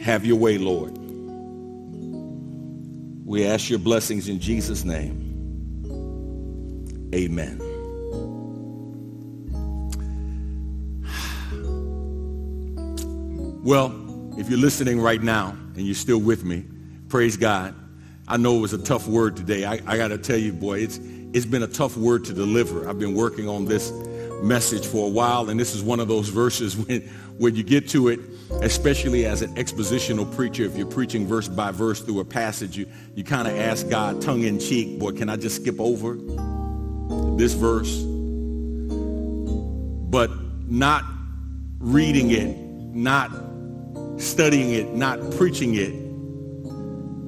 Have 0.00 0.24
your 0.24 0.38
way, 0.38 0.56
Lord. 0.56 1.03
We 3.24 3.46
ask 3.46 3.70
your 3.70 3.78
blessings 3.78 4.28
in 4.28 4.38
Jesus' 4.38 4.84
name. 4.84 5.30
Amen. 7.14 7.60
Well, 13.64 13.94
if 14.36 14.50
you're 14.50 14.58
listening 14.58 15.00
right 15.00 15.22
now, 15.22 15.56
and 15.76 15.84
you're 15.84 15.94
still 15.94 16.18
with 16.18 16.44
me. 16.44 16.64
Praise 17.08 17.36
God. 17.36 17.74
I 18.26 18.36
know 18.36 18.56
it 18.56 18.60
was 18.60 18.72
a 18.72 18.78
tough 18.78 19.06
word 19.06 19.36
today. 19.36 19.64
I, 19.64 19.80
I 19.86 19.96
got 19.96 20.08
to 20.08 20.18
tell 20.18 20.38
you, 20.38 20.52
boy, 20.52 20.80
it's, 20.80 20.98
it's 21.32 21.46
been 21.46 21.62
a 21.62 21.68
tough 21.68 21.96
word 21.96 22.24
to 22.26 22.32
deliver. 22.32 22.88
I've 22.88 22.98
been 22.98 23.14
working 23.14 23.48
on 23.48 23.66
this 23.66 23.90
message 24.42 24.86
for 24.86 25.06
a 25.06 25.10
while, 25.10 25.50
and 25.50 25.58
this 25.58 25.74
is 25.74 25.82
one 25.82 26.00
of 26.00 26.08
those 26.08 26.28
verses 26.28 26.76
when, 26.86 27.08
when 27.38 27.54
you 27.54 27.62
get 27.62 27.88
to 27.90 28.08
it, 28.08 28.20
especially 28.62 29.26
as 29.26 29.42
an 29.42 29.54
expositional 29.56 30.32
preacher, 30.34 30.64
if 30.64 30.76
you're 30.76 30.86
preaching 30.86 31.26
verse 31.26 31.48
by 31.48 31.70
verse 31.70 32.00
through 32.00 32.20
a 32.20 32.24
passage, 32.24 32.76
you, 32.76 32.86
you 33.14 33.24
kind 33.24 33.48
of 33.48 33.56
ask 33.58 33.88
God 33.88 34.22
tongue 34.22 34.42
in 34.42 34.60
cheek, 34.60 34.98
boy, 34.98 35.12
can 35.12 35.28
I 35.28 35.36
just 35.36 35.56
skip 35.56 35.80
over 35.80 36.14
this 37.36 37.54
verse? 37.54 38.02
But 40.10 40.30
not 40.68 41.04
reading 41.78 42.30
it, 42.30 42.56
not 42.94 43.30
studying 44.18 44.70
it, 44.70 44.94
not 44.94 45.18
preaching 45.32 45.74
it, 45.74 45.92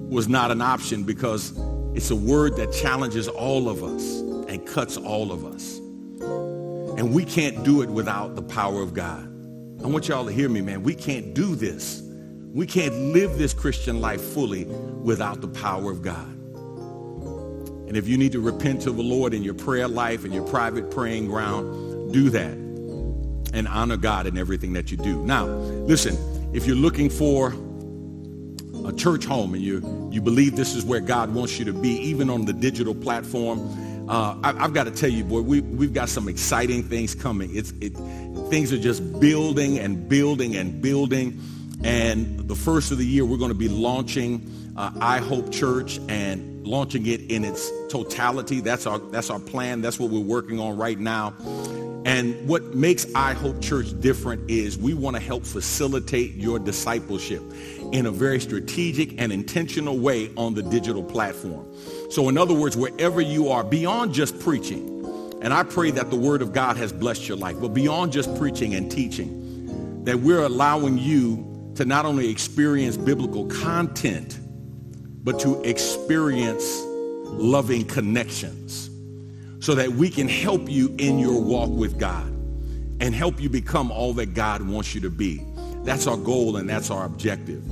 was 0.09 0.29
not 0.29 0.53
an 0.53 0.63
option 0.63 1.03
because 1.03 1.59
it's 1.95 2.11
a 2.11 2.17
word 2.17 2.57
that 2.57 2.73
challenges 2.73 3.27
all 3.27 3.69
of 3.69 3.83
us 3.83 4.21
and 4.49 4.65
cuts 4.67 4.97
all 4.97 5.33
of 5.33 5.45
us. 5.45 5.79
And 6.99 7.13
we 7.13 7.25
can't 7.25 7.65
do 7.65 7.83
it 7.83 7.91
without 7.91 8.37
the 8.37 8.43
power 8.43 8.81
of 8.81 8.95
God. 8.95 9.36
I 9.83 9.89
want 9.89 10.09
y'all 10.09 10.25
to 10.25 10.33
hear 10.33 10.49
me, 10.49 10.61
man. 10.61 10.83
We 10.83 10.95
can't 10.95 11.35
do 11.35 11.55
this. 11.55 12.03
We 12.53 12.67
can't 12.67 12.95
live 13.13 13.37
this 13.37 13.53
Christian 13.53 14.01
life 14.01 14.21
fully 14.21 14.65
without 14.65 15.41
the 15.41 15.49
power 15.49 15.91
of 15.91 16.03
God. 16.03 16.33
And 17.87 17.97
if 17.97 18.09
you 18.09 18.17
need 18.17 18.33
to 18.33 18.41
repent 18.41 18.83
to 18.83 18.91
the 18.91 19.03
Lord 19.03 19.33
in 19.35 19.43
your 19.43 19.55
prayer 19.55 19.87
life 19.87 20.25
and 20.25 20.35
your 20.35 20.47
private 20.47 20.91
praying 20.91 21.27
ground, 21.27 22.13
do 22.13 22.31
that 22.31 22.53
and 23.53 23.69
honor 23.69 23.97
God 23.97 24.27
in 24.27 24.37
everything 24.37 24.73
that 24.73 24.91
you 24.91 24.97
do. 24.97 25.23
Now, 25.25 25.47
listen, 25.47 26.17
if 26.55 26.67
you're 26.67 26.77
looking 26.77 27.09
for 27.09 27.55
a 28.87 28.93
church 28.93 29.25
home 29.25 29.55
and 29.55 29.63
you, 29.63 30.11
you 30.13 30.21
believe 30.21 30.57
this 30.57 30.75
is 30.75 30.85
where 30.85 31.01
God 31.01 31.33
wants 31.33 31.59
you 31.59 31.65
to 31.67 31.73
be, 31.73 31.91
even 31.91 32.29
on 32.29 32.45
the 32.45 32.53
digital 32.53 32.95
platform, 32.95 33.61
uh, 34.09 34.39
I, 34.43 34.53
have 34.63 34.73
got 34.73 34.85
to 34.85 34.91
tell 34.91 35.11
you, 35.11 35.25
boy, 35.25 35.41
we, 35.41 35.61
we've 35.61 35.93
got 35.93 36.09
some 36.09 36.29
exciting 36.29 36.83
things 36.83 37.15
coming. 37.15 37.55
It's, 37.55 37.73
it, 37.81 37.91
things 38.51 38.73
are 38.73 38.79
just 38.79 39.21
building 39.21 39.79
and 39.79 40.09
building 40.09 40.57
and 40.57 40.81
building. 40.81 41.41
And 41.83 42.49
the 42.49 42.55
first 42.55 42.93
of 42.93 42.99
the 42.99 43.07
year, 43.07 43.25
we're 43.25 43.37
going 43.37 43.51
to 43.51 43.55
be 43.55 43.69
launching 43.69 44.51
uh, 44.77 44.93
I 45.01 45.19
Hope 45.19 45.53
Church 45.53 45.99
and 46.09 46.67
launching 46.67 47.07
it 47.07 47.23
in 47.31 47.45
its 47.45 47.71
totality. 47.89 48.61
That's 48.61 48.87
our, 48.87 48.99
that's 48.99 49.31
our 49.31 49.41
plan. 49.41 49.81
That's 49.81 49.99
what 49.99 50.11
we're 50.11 50.21
working 50.21 50.61
on 50.61 50.77
right 50.77 50.99
now. 50.99 51.35
And 52.05 52.49
what 52.49 52.75
makes 52.75 53.13
I 53.15 53.33
Hope 53.33 53.61
Church 53.61 53.99
different 54.01 54.49
is 54.49 54.79
we 54.79 54.95
want 54.95 55.17
to 55.17 55.23
help 55.23 55.45
facilitate 55.45 56.35
your 56.35 56.61
discipleship 56.61 57.43
in 57.93 58.07
a 58.07 58.11
very 58.11 58.41
strategic 58.41 59.21
and 59.21 59.33
intentional 59.33 59.99
way 59.99 60.31
on 60.37 60.55
the 60.55 60.63
digital 60.63 61.03
platform. 61.03 61.67
So 62.11 62.29
in 62.29 62.39
other 62.39 62.55
words, 62.55 62.77
wherever 62.77 63.21
you 63.21 63.49
are, 63.49 63.65
beyond 63.65 64.15
just 64.15 64.39
preaching, 64.41 64.93
and 65.43 65.53
I 65.53 65.63
pray 65.63 65.91
that 65.93 66.11
the 66.11 66.17
word 66.17 66.43
of 66.43 66.53
God 66.53 66.77
has 66.77 66.93
blessed 66.93 67.29
your 67.29 67.37
life, 67.37 67.61
but 67.61 67.69
beyond 67.69 68.13
just 68.13 68.35
preaching 68.37 68.75
and 68.75 68.91
teaching, 68.91 70.05
that 70.05 70.19
we're 70.19 70.43
allowing 70.43 70.99
you 70.99 71.73
to 71.77 71.85
not 71.85 72.07
only 72.07 72.31
experience 72.31 72.97
biblical 72.97 73.47
content, 73.47 74.39
but 75.23 75.39
to 75.41 75.63
experience 75.63 76.83
loving 77.25 77.85
connections 77.85 78.89
so 79.61 79.75
that 79.75 79.91
we 79.91 80.09
can 80.09 80.29
help 80.29 80.71
you 80.71 80.95
in 80.99 81.19
your 81.19 81.41
walk 81.41 81.71
with 81.71 81.99
God 81.99 82.27
and 83.01 83.15
help 83.15 83.41
you 83.41 83.49
become 83.49 83.91
all 83.91 84.13
that 84.15 84.35
God 84.35 84.63
wants 84.63 84.95
you 84.95 85.01
to 85.03 85.11
be. 85.11 85.43
That's 85.87 86.09
our 86.09 86.17
goal 86.17 86.57
and 86.57 86.69
that's 86.69 86.91
our 86.91 87.07
objective. 87.07 87.63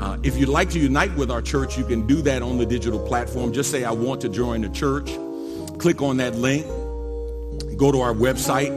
Uh, 0.00 0.18
if 0.24 0.36
you'd 0.36 0.48
like 0.48 0.70
to 0.70 0.80
unite 0.80 1.14
with 1.14 1.30
our 1.30 1.40
church, 1.40 1.78
you 1.78 1.84
can 1.84 2.04
do 2.04 2.20
that 2.22 2.42
on 2.42 2.58
the 2.58 2.66
digital 2.66 2.98
platform. 2.98 3.52
Just 3.52 3.70
say, 3.70 3.84
I 3.84 3.92
want 3.92 4.20
to 4.22 4.28
join 4.28 4.62
the 4.62 4.68
church. 4.70 5.08
Click 5.78 6.02
on 6.02 6.16
that 6.16 6.34
link. 6.34 6.66
Go 7.78 7.92
to 7.92 8.00
our 8.00 8.12
website 8.12 8.72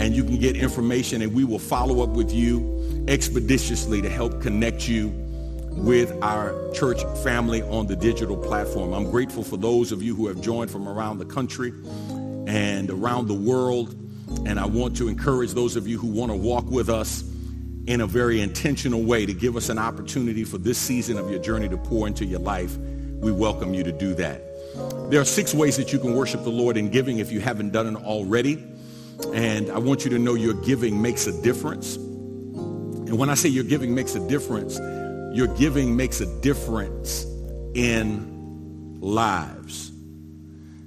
and 0.00 0.16
you 0.16 0.24
can 0.24 0.38
get 0.38 0.56
information 0.56 1.20
and 1.20 1.34
we 1.34 1.44
will 1.44 1.58
follow 1.58 2.02
up 2.02 2.08
with 2.10 2.32
you 2.32 3.04
expeditiously 3.08 4.00
to 4.00 4.08
help 4.08 4.40
connect 4.40 4.88
you 4.88 5.08
with 5.72 6.10
our 6.22 6.54
church 6.72 7.02
family 7.22 7.60
on 7.60 7.86
the 7.86 7.94
digital 7.94 8.38
platform. 8.38 8.94
I'm 8.94 9.10
grateful 9.10 9.44
for 9.44 9.58
those 9.58 9.92
of 9.92 10.02
you 10.02 10.14
who 10.14 10.28
have 10.28 10.40
joined 10.40 10.70
from 10.70 10.88
around 10.88 11.18
the 11.18 11.26
country 11.26 11.74
and 12.46 12.90
around 12.90 13.28
the 13.28 13.34
world. 13.34 13.94
And 14.46 14.58
I 14.58 14.64
want 14.64 14.96
to 14.96 15.08
encourage 15.08 15.52
those 15.52 15.76
of 15.76 15.86
you 15.86 15.98
who 15.98 16.06
want 16.06 16.32
to 16.32 16.36
walk 16.36 16.64
with 16.70 16.88
us 16.88 17.22
in 17.86 18.00
a 18.00 18.06
very 18.06 18.40
intentional 18.40 19.02
way 19.02 19.26
to 19.26 19.34
give 19.34 19.56
us 19.56 19.68
an 19.68 19.78
opportunity 19.78 20.44
for 20.44 20.58
this 20.58 20.78
season 20.78 21.18
of 21.18 21.30
your 21.30 21.38
journey 21.38 21.68
to 21.68 21.76
pour 21.76 22.06
into 22.06 22.24
your 22.24 22.40
life. 22.40 22.76
We 22.76 23.30
welcome 23.30 23.74
you 23.74 23.84
to 23.84 23.92
do 23.92 24.14
that. 24.14 24.42
There 25.10 25.20
are 25.20 25.24
six 25.24 25.54
ways 25.54 25.76
that 25.76 25.92
you 25.92 25.98
can 25.98 26.14
worship 26.14 26.42
the 26.44 26.50
Lord 26.50 26.76
in 26.76 26.88
giving 26.90 27.18
if 27.18 27.30
you 27.30 27.40
haven't 27.40 27.70
done 27.70 27.94
it 27.94 28.02
already. 28.02 28.62
And 29.32 29.70
I 29.70 29.78
want 29.78 30.04
you 30.04 30.10
to 30.10 30.18
know 30.18 30.34
your 30.34 30.54
giving 30.54 31.00
makes 31.00 31.26
a 31.26 31.42
difference. 31.42 31.96
And 31.96 33.18
when 33.18 33.28
I 33.28 33.34
say 33.34 33.48
your 33.48 33.64
giving 33.64 33.94
makes 33.94 34.14
a 34.14 34.28
difference, 34.28 34.78
your 35.36 35.46
giving 35.56 35.94
makes 35.94 36.20
a 36.20 36.40
difference 36.40 37.24
in 37.74 38.98
lives. 39.00 39.92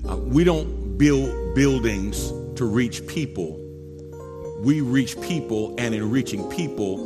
Uh, 0.07 0.17
we 0.17 0.43
don't 0.43 0.97
build 0.97 1.55
buildings 1.55 2.29
to 2.55 2.65
reach 2.65 3.05
people. 3.07 3.66
We 4.59 4.81
reach 4.81 5.19
people, 5.21 5.75
and 5.77 5.93
in 5.93 6.09
reaching 6.09 6.49
people, 6.49 6.97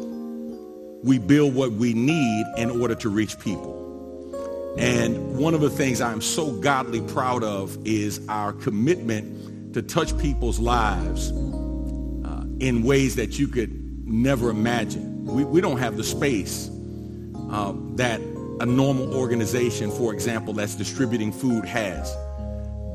we 1.03 1.17
build 1.17 1.53
what 1.53 1.71
we 1.73 1.93
need 1.93 2.45
in 2.57 2.69
order 2.69 2.95
to 2.95 3.09
reach 3.09 3.37
people. 3.39 4.75
And 4.77 5.37
one 5.37 5.53
of 5.53 5.59
the 5.61 5.69
things 5.69 5.99
I'm 5.99 6.21
so 6.21 6.51
godly 6.51 7.01
proud 7.01 7.43
of 7.43 7.77
is 7.85 8.25
our 8.29 8.53
commitment 8.53 9.73
to 9.73 9.81
touch 9.81 10.17
people's 10.17 10.59
lives 10.59 11.31
uh, 11.31 12.45
in 12.59 12.83
ways 12.83 13.15
that 13.17 13.37
you 13.37 13.47
could 13.47 14.07
never 14.07 14.49
imagine. 14.49 15.25
We, 15.25 15.43
we 15.43 15.59
don't 15.59 15.77
have 15.77 15.97
the 15.97 16.03
space 16.03 16.69
uh, 17.49 17.73
that 17.95 18.21
a 18.61 18.65
normal 18.65 19.13
organization, 19.13 19.91
for 19.91 20.13
example, 20.13 20.53
that's 20.53 20.75
distributing 20.75 21.31
food 21.31 21.65
has. 21.65 22.15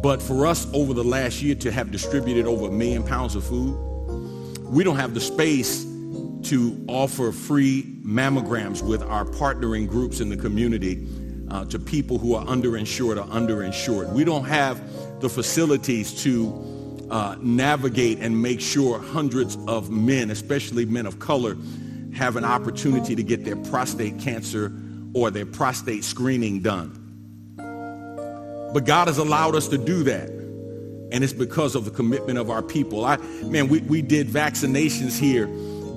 But 0.03 0.23
for 0.23 0.47
us 0.47 0.67
over 0.73 0.95
the 0.95 1.05
last 1.05 1.43
year 1.43 1.57
to 1.57 1.73
have 1.73 1.91
distributed 1.91 2.47
over 2.47 2.69
a 2.69 2.71
million 2.71 3.03
pounds 3.03 3.35
of 3.35 3.45
food, 3.45 3.77
we 4.71 4.85
don't 4.85 4.97
have 4.97 5.15
the 5.15 5.21
space 5.21 5.85
to 6.45 6.85
offer 6.89 7.33
free 7.33 7.83
mammograms 8.03 8.83
with 8.83 9.03
our 9.03 9.25
partnering 9.25 9.89
groups 9.89 10.21
in 10.21 10.29
the 10.29 10.37
community 10.37 11.07
uh, 11.51 11.65
to 11.67 11.79
people 11.79 12.19
who 12.19 12.35
are 12.35 12.45
underinsured 12.47 13.17
or 13.17 13.27
underinsured. 13.29 14.13
We 14.13 14.25
don't 14.25 14.45
have 14.45 14.81
the 15.21 15.29
facilities 15.29 16.23
to 16.23 17.07
uh, 17.11 17.37
navigate 17.41 18.19
and 18.19 18.41
make 18.41 18.61
sure 18.61 18.99
hundreds 18.99 19.57
of 19.67 19.91
men, 19.91 20.31
especially 20.31 20.85
men 20.85 21.07
of 21.07 21.19
color, 21.19 21.57
have 22.15 22.37
an 22.37 22.45
opportunity 22.45 23.15
to 23.15 23.23
get 23.23 23.45
their 23.45 23.57
prostate 23.57 24.19
cancer 24.19 24.73
or 25.15 25.31
their 25.31 25.47
prostate 25.47 26.05
screening 26.05 26.61
done. 26.61 27.03
But 28.73 28.85
God 28.85 29.09
has 29.09 29.19
allowed 29.19 29.55
us 29.55 29.69
to 29.69 29.79
do 29.79 30.03
that. 30.05 30.36
And 31.13 31.23
it's 31.23 31.33
because 31.33 31.75
of 31.75 31.85
the 31.85 31.91
commitment 31.91 32.39
of 32.39 32.51
our 32.51 32.63
people. 32.63 33.05
I, 33.05 33.17
man, 33.45 33.69
we, 33.69 33.81
we 33.81 34.03
did 34.03 34.29
vaccinations 34.29 35.19
here 35.19 35.47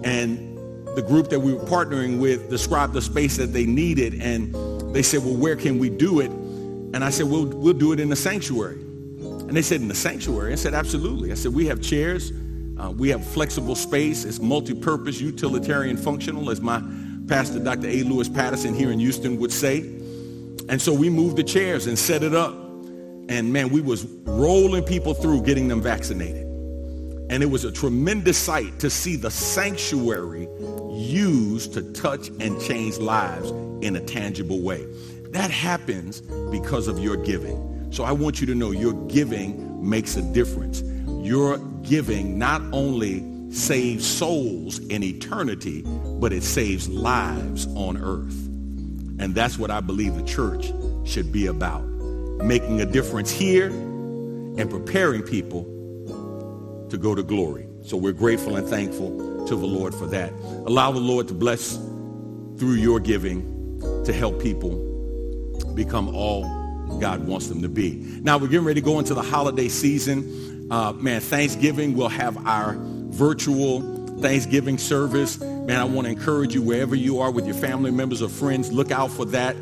and 0.03 0.49
the 0.95 1.01
group 1.01 1.29
that 1.29 1.39
we 1.39 1.53
were 1.53 1.63
partnering 1.65 2.19
with 2.19 2.49
described 2.49 2.93
the 2.93 3.01
space 3.01 3.37
that 3.37 3.53
they 3.53 3.65
needed. 3.65 4.15
And 4.21 4.53
they 4.93 5.01
said, 5.01 5.23
well, 5.23 5.35
where 5.35 5.55
can 5.55 5.79
we 5.79 5.89
do 5.89 6.19
it? 6.19 6.31
And 6.31 7.03
I 7.03 7.09
said, 7.09 7.27
we'll, 7.27 7.45
we'll 7.45 7.73
do 7.73 7.93
it 7.93 7.99
in 7.99 8.09
the 8.09 8.15
sanctuary. 8.15 8.75
And 8.75 9.55
they 9.55 9.61
said, 9.61 9.81
in 9.81 9.87
the 9.87 9.95
sanctuary? 9.95 10.51
I 10.51 10.55
said, 10.55 10.73
absolutely. 10.73 11.31
I 11.31 11.35
said, 11.35 11.53
we 11.53 11.67
have 11.67 11.81
chairs. 11.81 12.31
Uh, 12.77 12.91
we 12.91 13.09
have 13.09 13.25
flexible 13.25 13.75
space. 13.75 14.25
It's 14.25 14.39
multi-purpose, 14.39 15.19
utilitarian, 15.19 15.97
functional, 15.97 16.49
as 16.49 16.61
my 16.61 16.81
pastor, 17.27 17.59
Dr. 17.59 17.87
A. 17.87 18.03
Louis 18.03 18.29
Patterson 18.29 18.73
here 18.73 18.91
in 18.91 18.99
Houston 18.99 19.39
would 19.39 19.51
say. 19.51 19.79
And 20.69 20.81
so 20.81 20.93
we 20.93 21.09
moved 21.09 21.37
the 21.37 21.43
chairs 21.43 21.87
and 21.87 21.97
set 21.97 22.23
it 22.23 22.33
up. 22.33 22.68
And 23.29 23.53
man, 23.53 23.69
we 23.69 23.79
was 23.79 24.05
rolling 24.25 24.83
people 24.83 25.13
through 25.13 25.43
getting 25.43 25.67
them 25.67 25.81
vaccinated. 25.81 26.47
And 27.29 27.43
it 27.43 27.45
was 27.45 27.63
a 27.63 27.71
tremendous 27.71 28.39
sight 28.39 28.79
to 28.79 28.89
see 28.89 29.15
the 29.15 29.29
sanctuary 29.29 30.47
used 30.91 31.73
to 31.73 31.93
touch 31.93 32.29
and 32.39 32.59
change 32.59 32.97
lives 32.97 33.51
in 33.85 33.95
a 33.95 34.01
tangible 34.01 34.61
way. 34.61 34.83
That 35.29 35.51
happens 35.51 36.21
because 36.49 36.87
of 36.87 36.97
your 36.97 37.17
giving. 37.17 37.87
So 37.91 38.03
I 38.03 38.11
want 38.11 38.41
you 38.41 38.47
to 38.47 38.55
know 38.55 38.71
your 38.71 38.93
giving 39.07 39.87
makes 39.87 40.15
a 40.15 40.23
difference. 40.33 40.81
Your 41.21 41.59
giving 41.83 42.39
not 42.39 42.63
only 42.73 43.23
saves 43.51 44.07
souls 44.07 44.79
in 44.79 45.03
eternity, 45.03 45.83
but 46.19 46.33
it 46.33 46.41
saves 46.41 46.89
lives 46.89 47.67
on 47.75 47.95
earth. 47.95 48.47
And 49.19 49.35
that's 49.35 49.59
what 49.59 49.69
I 49.69 49.81
believe 49.81 50.15
the 50.15 50.23
church 50.23 50.73
should 51.03 51.31
be 51.31 51.45
about. 51.45 51.88
Making 52.43 52.81
a 52.81 52.85
difference 52.85 53.29
here 53.31 53.67
and 53.67 54.69
preparing 54.69 55.21
people 55.23 55.63
to 56.89 56.97
go 56.97 57.15
to 57.15 57.23
glory. 57.23 57.67
So 57.83 57.97
we're 57.97 58.13
grateful 58.13 58.55
and 58.55 58.67
thankful 58.67 59.45
to 59.47 59.55
the 59.55 59.65
Lord 59.65 59.93
for 59.93 60.05
that. 60.07 60.31
Allow 60.65 60.91
the 60.91 60.99
Lord 60.99 61.27
to 61.29 61.33
bless 61.33 61.77
through 62.57 62.73
your 62.73 62.99
giving 62.99 63.81
to 64.05 64.13
help 64.13 64.41
people 64.41 64.85
become 65.75 66.13
all 66.13 66.43
God 66.99 67.25
wants 67.25 67.47
them 67.47 67.61
to 67.61 67.69
be. 67.69 67.95
Now 68.21 68.37
we're 68.37 68.47
getting 68.47 68.65
ready 68.65 68.81
to 68.81 68.85
go 68.85 68.99
into 68.99 69.13
the 69.13 69.21
holiday 69.21 69.69
season. 69.69 70.67
Uh, 70.71 70.93
man, 70.93 71.21
Thanksgiving, 71.21 71.95
we'll 71.95 72.09
have 72.09 72.45
our 72.45 72.75
virtual 72.79 73.81
Thanksgiving 74.19 74.77
service. 74.77 75.39
Man, 75.39 75.79
I 75.79 75.83
want 75.85 76.05
to 76.05 76.11
encourage 76.11 76.53
you 76.53 76.61
wherever 76.61 76.95
you 76.95 77.19
are 77.19 77.31
with 77.31 77.45
your 77.45 77.55
family 77.55 77.91
members 77.91 78.21
or 78.21 78.29
friends, 78.29 78.71
look 78.71 78.91
out 78.91 79.11
for 79.11 79.25
that. 79.25 79.55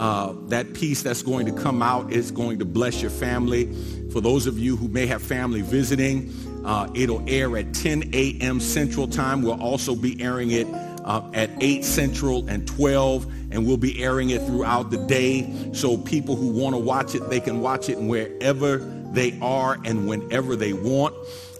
Uh, 0.00 0.34
that 0.48 0.74
piece 0.74 1.02
that's 1.02 1.22
going 1.22 1.46
to 1.46 1.52
come 1.52 1.82
out 1.82 2.12
is 2.12 2.30
going 2.30 2.58
to 2.58 2.64
bless 2.64 3.00
your 3.00 3.10
family. 3.10 3.72
For 4.10 4.20
those 4.20 4.46
of 4.46 4.58
you 4.58 4.76
who 4.76 4.88
may 4.88 5.06
have 5.06 5.22
family 5.22 5.62
visiting, 5.62 6.32
uh, 6.64 6.88
it'll 6.94 7.22
air 7.28 7.56
at 7.56 7.74
10 7.74 8.10
a.m. 8.12 8.60
Central 8.60 9.06
Time. 9.06 9.42
We'll 9.42 9.60
also 9.60 9.94
be 9.94 10.20
airing 10.22 10.50
it 10.50 10.66
uh, 11.04 11.22
at 11.34 11.50
8 11.60 11.84
Central 11.84 12.48
and 12.48 12.66
12, 12.66 13.26
and 13.52 13.66
we'll 13.66 13.76
be 13.76 14.02
airing 14.02 14.30
it 14.30 14.42
throughout 14.42 14.90
the 14.90 14.98
day. 15.06 15.70
So 15.72 15.96
people 15.96 16.36
who 16.36 16.48
want 16.48 16.74
to 16.74 16.80
watch 16.80 17.14
it, 17.14 17.28
they 17.28 17.40
can 17.40 17.60
watch 17.60 17.88
it 17.88 17.98
wherever 17.98 18.78
they 18.78 19.38
are 19.40 19.78
and 19.84 20.08
whenever 20.08 20.56
they 20.56 20.72
want. 20.72 21.14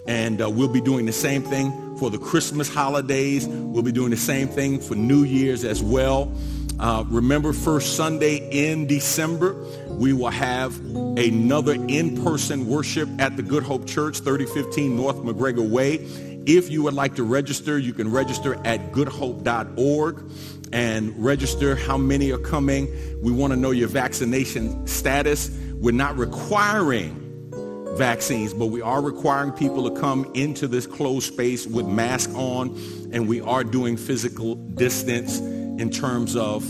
And 0.07 0.41
uh, 0.41 0.49
we'll 0.49 0.73
be 0.73 0.81
doing 0.81 1.05
the 1.05 1.11
same 1.11 1.41
thing 1.41 1.97
for 1.97 2.09
the 2.09 2.17
Christmas 2.17 2.71
holidays. 2.71 3.47
We'll 3.47 3.83
be 3.83 3.91
doing 3.91 4.11
the 4.11 4.17
same 4.17 4.47
thing 4.47 4.79
for 4.79 4.95
New 4.95 5.23
Year's 5.23 5.63
as 5.63 5.81
well. 5.81 6.31
Uh, 6.79 7.05
remember, 7.07 7.53
first 7.53 7.95
Sunday 7.95 8.37
in 8.51 8.85
December, 8.85 9.53
we 9.87 10.11
will 10.11 10.29
have 10.29 10.77
another 11.17 11.73
in-person 11.73 12.67
worship 12.67 13.07
at 13.19 13.37
the 13.37 13.43
Good 13.43 13.63
Hope 13.63 13.87
Church, 13.87 14.19
3015 14.19 14.95
North 14.95 15.23
MacGregor 15.23 15.61
Way. 15.61 15.95
If 16.45 16.69
you 16.69 16.83
would 16.83 16.93
like 16.93 17.15
to 17.15 17.23
register, 17.23 17.79
you 17.79 17.93
can 17.93 18.11
register 18.11 18.55
at 18.65 18.91
goodhope.org 18.91 20.31
and 20.73 21.23
register 21.23 21.75
how 21.75 21.97
many 21.97 22.31
are 22.31 22.37
coming. 22.37 22.89
We 23.21 23.31
want 23.31 23.53
to 23.53 23.57
know 23.57 23.71
your 23.71 23.87
vaccination 23.87 24.85
status. 24.85 25.49
We're 25.73 25.91
not 25.91 26.17
requiring 26.17 27.21
vaccines, 27.97 28.53
but 28.53 28.65
we 28.65 28.81
are 28.81 29.01
requiring 29.01 29.53
people 29.53 29.89
to 29.89 29.99
come 29.99 30.29
into 30.33 30.67
this 30.67 30.85
closed 30.85 31.31
space 31.31 31.65
with 31.65 31.87
masks 31.87 32.33
on, 32.35 32.77
and 33.13 33.29
we 33.29 33.39
are 33.39 33.63
doing 33.63 33.95
physical 33.95 34.55
distance 34.55 35.39
in 35.79 35.89
terms 35.89 36.35
of 36.35 36.63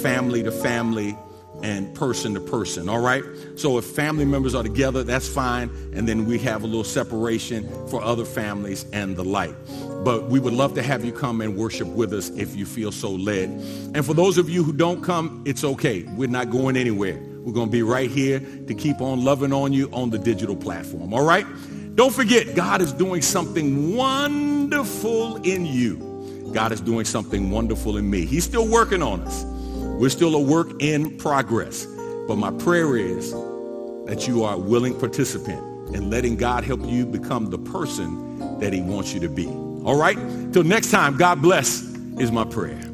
family 0.00 0.42
to 0.42 0.52
family 0.52 1.16
and 1.62 1.94
person 1.94 2.34
to 2.34 2.40
person, 2.40 2.88
all 2.88 3.00
right? 3.00 3.22
So 3.56 3.78
if 3.78 3.84
family 3.84 4.24
members 4.24 4.54
are 4.54 4.62
together, 4.62 5.02
that's 5.02 5.26
fine, 5.26 5.70
and 5.94 6.06
then 6.06 6.26
we 6.26 6.38
have 6.40 6.62
a 6.62 6.66
little 6.66 6.84
separation 6.84 7.66
for 7.88 8.02
other 8.02 8.24
families 8.24 8.84
and 8.92 9.16
the 9.16 9.24
like. 9.24 9.54
But 10.04 10.28
we 10.28 10.40
would 10.40 10.52
love 10.52 10.74
to 10.74 10.82
have 10.82 11.04
you 11.04 11.12
come 11.12 11.40
and 11.40 11.56
worship 11.56 11.88
with 11.88 12.12
us 12.12 12.28
if 12.30 12.54
you 12.54 12.66
feel 12.66 12.92
so 12.92 13.12
led. 13.12 13.48
And 13.94 14.04
for 14.04 14.12
those 14.12 14.36
of 14.36 14.50
you 14.50 14.62
who 14.62 14.72
don't 14.72 15.02
come, 15.02 15.42
it's 15.46 15.64
okay. 15.64 16.02
We're 16.02 16.28
not 16.28 16.50
going 16.50 16.76
anywhere. 16.76 17.18
We're 17.38 17.54
going 17.54 17.68
to 17.68 17.72
be 17.72 17.82
right 17.82 18.10
here 18.10 18.40
to 18.40 18.74
keep 18.74 19.00
on 19.00 19.24
loving 19.24 19.52
on 19.52 19.72
you 19.72 19.88
on 19.92 20.10
the 20.10 20.18
digital 20.18 20.56
platform, 20.56 21.14
all 21.14 21.24
right? 21.24 21.46
Don't 21.94 22.12
forget, 22.12 22.54
God 22.54 22.82
is 22.82 22.92
doing 22.92 23.22
something 23.22 23.96
wonderful 23.96 25.36
in 25.36 25.64
you. 25.64 26.13
God 26.54 26.72
is 26.72 26.80
doing 26.80 27.04
something 27.04 27.50
wonderful 27.50 27.96
in 27.96 28.08
me. 28.08 28.24
He's 28.24 28.44
still 28.44 28.66
working 28.66 29.02
on 29.02 29.20
us. 29.22 29.44
We're 29.44 30.08
still 30.08 30.34
a 30.34 30.40
work 30.40 30.70
in 30.80 31.18
progress. 31.18 31.84
But 32.26 32.36
my 32.36 32.52
prayer 32.52 32.96
is 32.96 33.32
that 34.06 34.26
you 34.28 34.44
are 34.44 34.54
a 34.54 34.58
willing 34.58 34.98
participant 34.98 35.58
in 35.94 36.10
letting 36.10 36.36
God 36.36 36.64
help 36.64 36.80
you 36.84 37.04
become 37.04 37.50
the 37.50 37.58
person 37.58 38.58
that 38.60 38.72
he 38.72 38.80
wants 38.80 39.12
you 39.12 39.20
to 39.20 39.28
be. 39.28 39.46
All 39.46 39.98
right? 39.98 40.16
Till 40.52 40.64
next 40.64 40.90
time, 40.90 41.16
God 41.16 41.42
bless 41.42 41.82
is 42.18 42.30
my 42.30 42.44
prayer. 42.44 42.93